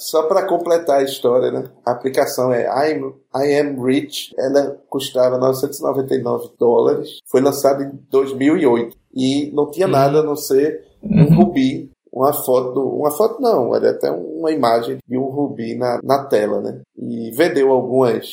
[0.00, 1.70] Só para completar a história, né?
[1.84, 4.34] A aplicação é I'm, I Am Rich.
[4.38, 7.18] Ela custava 999 dólares.
[7.26, 8.96] Foi lançada em 2008.
[9.14, 9.92] E não tinha uhum.
[9.92, 11.36] nada a não ser um uhum.
[11.36, 11.90] rubi.
[12.10, 16.60] Uma foto, uma foto não, era até uma imagem de um rubi na, na tela,
[16.62, 16.80] né?
[16.96, 18.26] E vendeu algumas,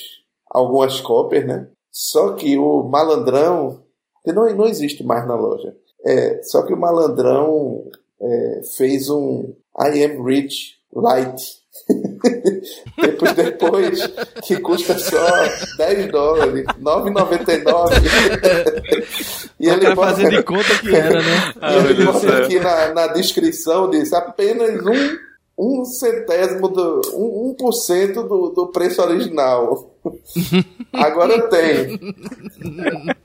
[0.49, 1.67] algumas cópias, né?
[1.91, 3.83] Só que o malandrão,
[4.23, 7.83] que não, não existe mais na loja, é, só que o malandrão
[8.19, 11.57] é, fez um I Am Rich Light.
[12.97, 14.07] depois, depois,
[14.43, 15.45] que custa só
[15.77, 19.53] 10 dólares, 9,99.
[19.59, 21.53] e ele bota, fazer de conta que era, né?
[21.61, 25.17] e ele bota aqui na, na descrição, diz apenas um,
[25.57, 29.95] um centésimo, do, um, 1% do, do preço original.
[30.93, 31.99] Agora tem.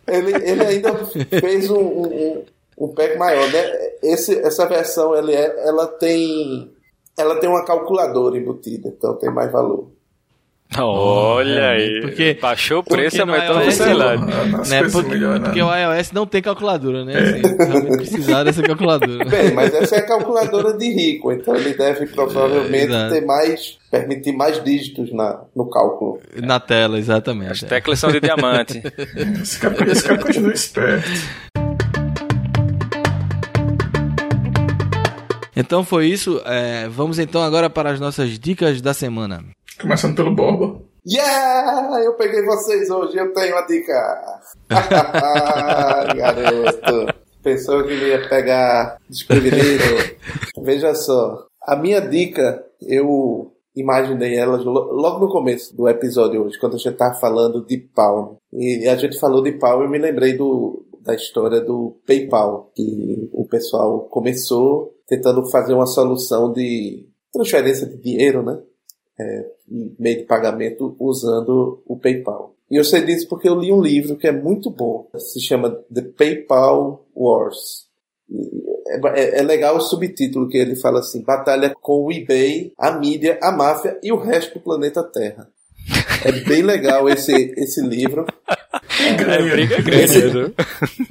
[0.07, 0.95] Ele, ele ainda
[1.41, 2.45] fez um, um,
[2.79, 3.65] um pack maior, né?
[4.03, 6.72] Esse, essa versão ele é, ela tem
[7.19, 9.91] ela tem uma calculadora embutida, então tem mais valor.
[10.79, 12.01] Olha aí.
[12.01, 14.23] Porque, Baixou o preço, velocidade.
[14.69, 15.45] Né, porque, melhor, né?
[15.45, 17.15] porque o iOS não tem calculadora, né?
[17.19, 19.25] Assim, precisar dessa calculadora.
[19.25, 23.79] Bem, mas essa é a calculadora de rico, então ele deve provavelmente é, ter mais.
[23.91, 26.21] permitir mais dígitos na, no cálculo.
[26.43, 27.53] Na tela, exatamente.
[27.53, 28.83] As teclas são de diamante.
[29.43, 31.11] esse, cara, esse cara continua esperto.
[35.55, 36.41] Então foi isso.
[36.45, 39.45] É, vamos então agora para as nossas dicas da semana.
[39.81, 40.81] Começando pelo Borba.
[41.07, 42.01] Yeah!
[42.01, 44.43] Eu peguei vocês hoje, eu tenho uma dica.
[46.17, 47.15] Garoto.
[47.43, 49.83] Pensou que ia pegar desprevenido.
[50.63, 51.47] Veja só.
[51.61, 56.93] A minha dica, eu imaginei elas logo no começo do episódio hoje, quando a gente
[56.93, 58.37] estava falando de Palm.
[58.53, 62.71] E a gente falou de Palm e eu me lembrei do, da história do PayPal,
[62.75, 68.59] que o pessoal começou tentando fazer uma solução de transferência de dinheiro, né?
[69.19, 69.47] É,
[69.99, 72.55] meio de pagamento usando o PayPal.
[72.71, 75.71] E eu sei disso porque eu li um livro que é muito bom, se chama
[75.93, 77.87] The PayPal Wars.
[78.89, 82.93] É, é, é, legal o subtítulo que ele fala assim: Batalha com o eBay, a
[82.93, 85.49] mídia, a máfia e o resto do planeta Terra.
[86.25, 88.27] É bem legal esse, esse livro.
[89.05, 90.05] É, briga grande.
[90.05, 90.53] Esse, né?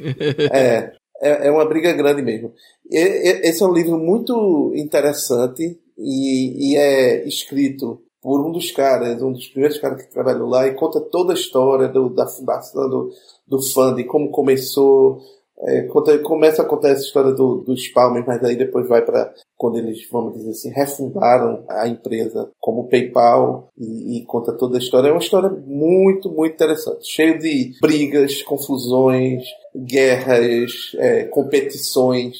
[0.53, 2.51] é, é, é uma briga grande mesmo.
[2.89, 9.21] E, esse é um livro muito interessante e, e é escrito por um dos caras,
[9.21, 12.87] um dos primeiros caras que trabalhou lá, e conta toda a história do, da fundação
[12.87, 13.09] do,
[13.47, 15.19] do fund, como começou,
[15.63, 19.33] é, conta, começa a contar essa história do, dos Palmers, mas aí depois vai para
[19.57, 24.79] quando eles, vamos dizer assim, refundaram a empresa como PayPal e, e, conta toda a
[24.79, 25.09] história.
[25.09, 29.43] É uma história muito, muito interessante, cheio de brigas, confusões,
[29.75, 32.37] guerras, é, competições.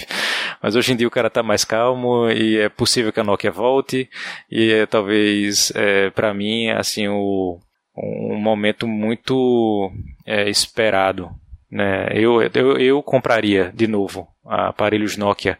[0.61, 3.51] Mas hoje em dia o cara tá mais calmo e é possível que a Nokia
[3.51, 4.09] volte
[4.49, 7.59] e é talvez, é, para mim, assim, o,
[7.97, 9.91] um momento muito
[10.25, 11.29] é, esperado.
[11.71, 12.07] Né?
[12.13, 15.57] Eu, eu, eu compraria de novo aparelhos Nokia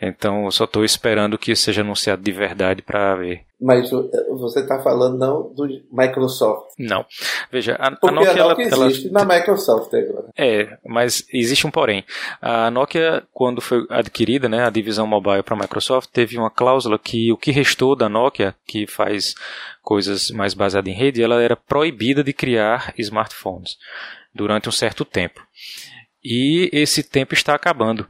[0.00, 3.44] então, só estou esperando que seja anunciado de verdade para ver.
[3.60, 6.74] Mas você está falando não do Microsoft?
[6.78, 7.04] Não.
[7.50, 9.24] Veja, a, Porque a Nokia, a Nokia ela, existe ela...
[9.24, 10.28] na Microsoft agora.
[10.36, 12.04] É, mas existe um porém.
[12.40, 16.98] A Nokia, quando foi adquirida, né, a divisão mobile para a Microsoft, teve uma cláusula
[17.00, 19.34] que o que restou da Nokia, que faz
[19.82, 23.76] coisas mais baseadas em rede, ela era proibida de criar smartphones
[24.32, 25.44] durante um certo tempo.
[26.22, 28.06] E esse tempo está acabando.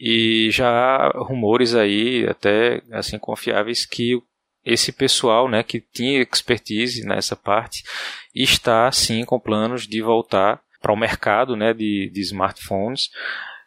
[0.00, 4.18] E já há rumores aí, até assim confiáveis, que
[4.64, 7.82] esse pessoal né, que tinha expertise nessa parte
[8.34, 13.10] está sim com planos de voltar para o mercado né, de, de smartphones.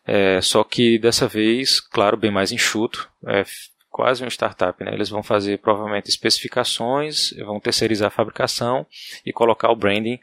[0.05, 3.43] É, só que dessa vez, claro, bem mais enxuto, é
[3.89, 4.83] quase uma startup.
[4.83, 4.93] Né?
[4.93, 8.85] Eles vão fazer provavelmente especificações, vão terceirizar a fabricação
[9.25, 10.19] e colocar o branding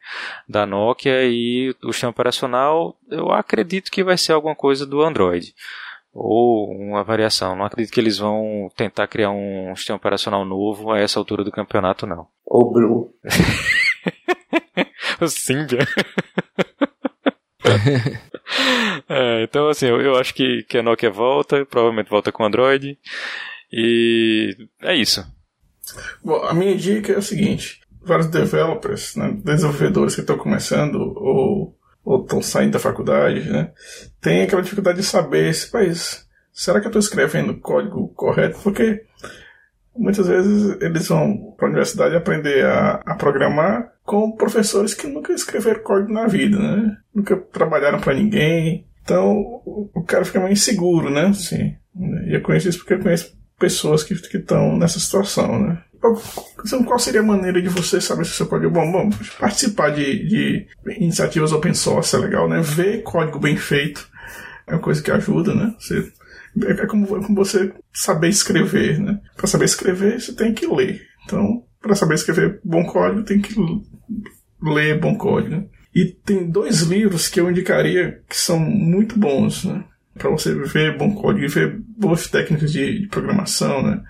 [0.48, 2.98] da Nokia e o sistema operacional.
[3.08, 5.54] Eu acredito que vai ser alguma coisa do Android
[6.12, 7.56] ou uma variação.
[7.56, 11.52] Não acredito que eles vão tentar criar um sistema operacional novo a essa altura do
[11.52, 12.26] campeonato, não.
[12.44, 13.14] Ou Blue.
[15.20, 15.86] o Symbian.
[19.08, 22.98] é, então, assim, eu, eu, acho que, que a Nokia volta, provavelmente volta com Android.
[23.72, 25.24] E é isso.
[26.24, 31.76] Bom, a minha dica é o seguinte: vários developers, né, desenvolvedores que estão começando ou
[32.04, 33.70] ou estão saindo da faculdade, né?
[34.20, 36.26] Tem aquela dificuldade de saber se país.
[36.52, 38.58] Será que eu estou escrevendo o código correto?
[38.62, 39.04] Porque
[39.96, 45.32] muitas vezes eles vão para a universidade aprender a, a, programar com professores que nunca
[45.32, 46.96] escreveram código na vida, né?
[47.14, 48.86] Nunca trabalharam para ninguém.
[49.02, 51.26] Então o cara fica meio inseguro, né?
[51.26, 51.76] Assim,
[52.26, 55.82] e eu conheço isso porque eu conheço pessoas que estão nessa situação, né?
[56.00, 58.66] Qual seria a maneira de você saber se você pode.
[58.68, 62.60] Bom, bom participar de, de iniciativas open source é legal, né?
[62.62, 64.08] Ver código bem feito
[64.66, 65.74] é uma coisa que ajuda, né?
[65.78, 66.10] Você,
[66.64, 69.20] é, como, é como você saber escrever, né?
[69.36, 71.02] Para saber escrever, você tem que ler.
[71.24, 73.54] Então, para saber escrever bom código, tem que
[74.62, 75.64] ler bom código, né?
[75.94, 79.84] E tem dois livros que eu indicaria que são muito bons, né?
[80.16, 84.02] Para você ver bom código e ver boas técnicas de, de programação, né?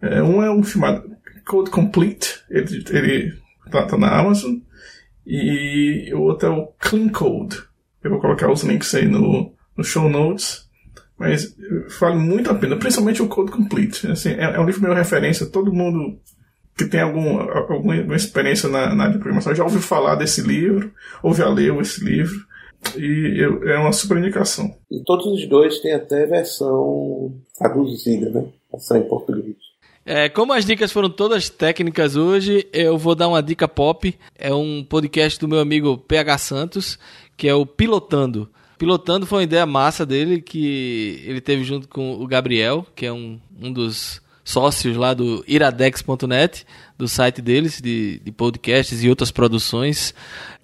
[0.00, 1.10] É, um é um chamado
[1.46, 3.32] Code Complete, ele, ele
[3.70, 4.56] tá, tá, na Amazon,
[5.26, 7.62] e o outro é o Clean Code.
[8.02, 10.68] Eu vou colocar os links aí no, no show notes,
[11.18, 11.56] mas
[11.98, 14.06] vale muito a pena, principalmente o Code Complete.
[14.08, 16.18] Assim, é, é um livro meu referência, todo mundo
[16.76, 20.92] que tem algum, alguma experiência na, na área de programação já ouviu falar desse livro,
[21.22, 22.36] ou já leu esse livro,
[22.96, 24.74] e eu, é uma super indicação.
[24.90, 28.46] E todos os dois têm até versão traduzida, né?
[28.70, 29.56] Versão em português.
[30.08, 34.16] É, como as dicas foram todas técnicas hoje, eu vou dar uma dica pop.
[34.38, 36.96] É um podcast do meu amigo PH Santos,
[37.36, 38.48] que é o Pilotando.
[38.78, 43.12] Pilotando foi uma ideia massa dele que ele teve junto com o Gabriel, que é
[43.12, 46.64] um, um dos sócios lá do iradex.net,
[46.96, 50.14] do site deles, de, de podcasts e outras produções.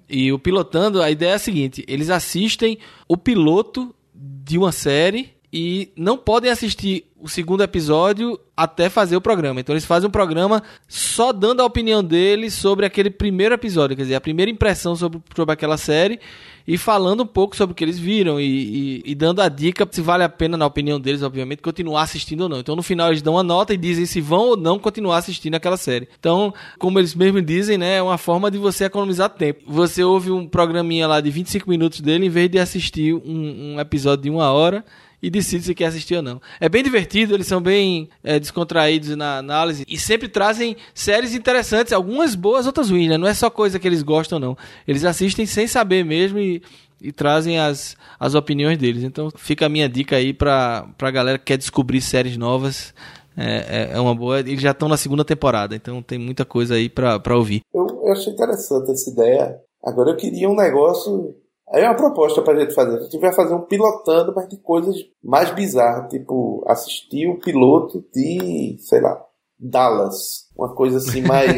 [0.09, 2.79] E o Pilotando, a ideia é a seguinte: eles assistem
[3.09, 9.21] o piloto de uma série e não podem assistir o segundo episódio até fazer o
[9.21, 9.61] programa.
[9.61, 14.03] Então eles fazem um programa só dando a opinião deles sobre aquele primeiro episódio, quer
[14.03, 16.19] dizer, a primeira impressão sobre, sobre aquela série
[16.67, 19.87] e falando um pouco sobre o que eles viram e, e, e, dando a dica
[19.91, 22.59] se vale a pena, na opinião deles, obviamente, continuar assistindo ou não.
[22.59, 25.55] Então no final eles dão uma nota e dizem se vão ou não continuar assistindo
[25.55, 26.09] aquela série.
[26.19, 29.61] Então, como eles mesmos dizem, né, é uma forma de você economizar tempo.
[29.67, 33.81] Você ouve um programinha lá de 25 minutos dele em vez de assistir um, um
[33.81, 34.85] episódio de uma hora
[35.23, 36.41] e decide se quer assistir ou não.
[36.61, 41.93] É bem divertido, eles são bem é, descontraídos na análise e sempre trazem séries interessantes,
[41.93, 43.17] algumas boas, outras ruins, né?
[43.17, 44.57] Não é só coisa que eles gostam, não.
[44.87, 46.61] Eles assistem sem saber mesmo e,
[47.01, 49.05] e trazem as, as opiniões deles.
[49.05, 52.93] Então fica a minha dica aí pra, pra galera que quer descobrir séries novas.
[53.37, 54.41] É, é, é uma boa.
[54.41, 57.63] Eles já estão na segunda temporada, então tem muita coisa aí pra, pra ouvir.
[57.73, 59.57] Eu, eu achei interessante essa ideia.
[59.85, 61.35] Agora eu queria um negócio
[61.73, 62.99] Aí é uma proposta pra gente fazer.
[62.99, 64.95] A gente vai fazer um pilotando, mas de coisas
[65.25, 66.11] mais bizarras.
[66.11, 69.19] Tipo, assistir o piloto de, sei lá,
[69.59, 70.43] Dallas.
[70.55, 71.51] Uma coisa assim mais.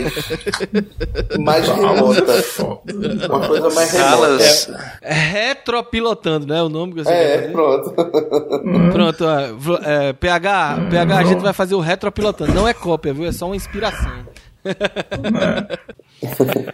[1.41, 2.33] mais remota.
[3.29, 4.67] Uma coisa mais Dallas.
[4.67, 4.99] remota.
[5.03, 6.63] É, retropilotando, né?
[6.63, 7.93] O nome que você É, pronto.
[8.93, 9.25] pronto,
[9.85, 12.53] é, PH, PH, a gente vai fazer o retropilotando.
[12.55, 13.27] Não é cópia, viu?
[13.27, 14.13] É só uma inspiração.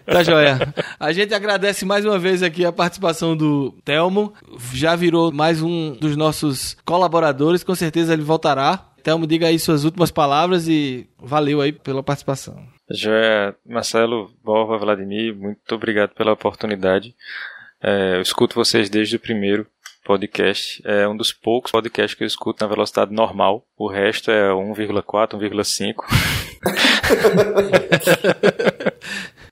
[0.07, 0.59] Tá joia.
[0.99, 4.33] A gente agradece mais uma vez aqui a participação do Telmo.
[4.73, 7.65] Já virou mais um dos nossos colaboradores.
[7.65, 8.87] Com certeza ele voltará.
[9.03, 12.63] Telmo, diga aí suas últimas palavras e valeu aí pela participação.
[12.91, 17.15] Joia, Marcelo, Borba, Vladimir, muito obrigado pela oportunidade.
[17.83, 19.67] É, eu escuto vocês desde o primeiro
[20.05, 20.83] podcast.
[20.85, 23.65] É um dos poucos podcasts que eu escuto na velocidade normal.
[23.77, 26.05] O resto é 1,4, 1,5.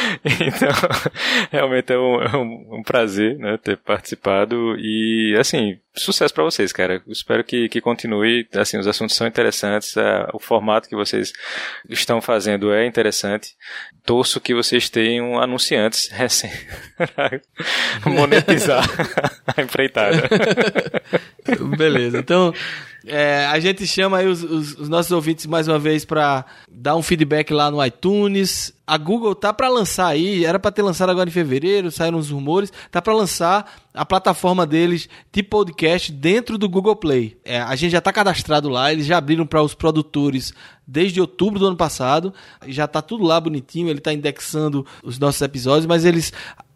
[0.24, 0.68] então,
[1.50, 7.02] realmente é um, é um, prazer né, ter participado e, assim, sucesso para vocês, cara.
[7.08, 8.46] Espero que, que continue.
[8.54, 9.94] Assim, os assuntos são interessantes,
[10.32, 11.32] o formato que vocês
[11.88, 13.54] estão fazendo é interessante.
[14.04, 16.50] Torço que vocês tenham anunciantes recém
[18.04, 18.84] monetizar
[19.56, 20.28] a empreitada.
[21.76, 22.52] Beleza, então
[23.06, 26.96] é, a gente chama aí os, os, os, nossos ouvintes mais uma vez para dar
[26.96, 28.72] um feedback lá no iTunes.
[28.86, 32.30] A Google tá para lançar aí, era para ter lançado agora em fevereiro, saíram os
[32.30, 37.36] rumores, tá para lançar a plataforma deles de podcast dentro do Google Play.
[37.44, 40.52] É, a gente já tá cadastrado lá, eles já abriram para os produtores
[40.86, 42.32] desde outubro do ano passado,
[42.66, 46.32] já tá tudo lá bonitinho, ele tá indexando os nossos episódios, mas eles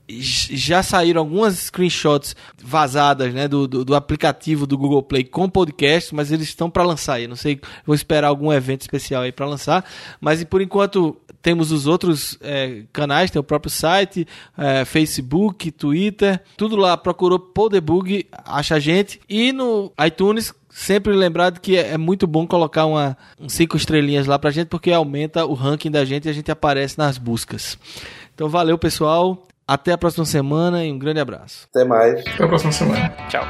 [0.09, 6.15] já saíram algumas screenshots vazadas né, do, do, do, aplicativo do Google Play com podcast,
[6.15, 7.27] mas eles estão para lançar aí.
[7.27, 9.85] Não sei, vou esperar algum evento especial aí para lançar.
[10.21, 14.27] Mas por enquanto temos os outros é, canais, tem o próprio site,
[14.57, 16.97] é, Facebook, Twitter, tudo lá.
[16.97, 19.21] Procurou Podebug, acha a gente.
[19.29, 24.27] E no iTunes sempre lembrado que é, é muito bom colocar uma um cinco estrelinhas
[24.27, 27.79] lá pra gente, porque aumenta o ranking da gente e a gente aparece nas buscas.
[28.35, 29.47] Então valeu, pessoal.
[29.69, 31.69] Até a próxima semana e um grande abraço.
[31.71, 32.21] Até mais.
[32.27, 33.15] Até a próxima semana.
[33.29, 33.45] Tchau.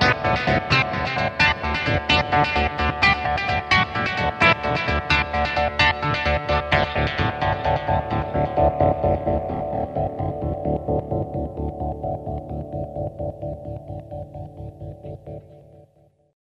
[0.00, 0.14] Thank
[0.46, 0.62] Thank
[2.94, 2.99] you.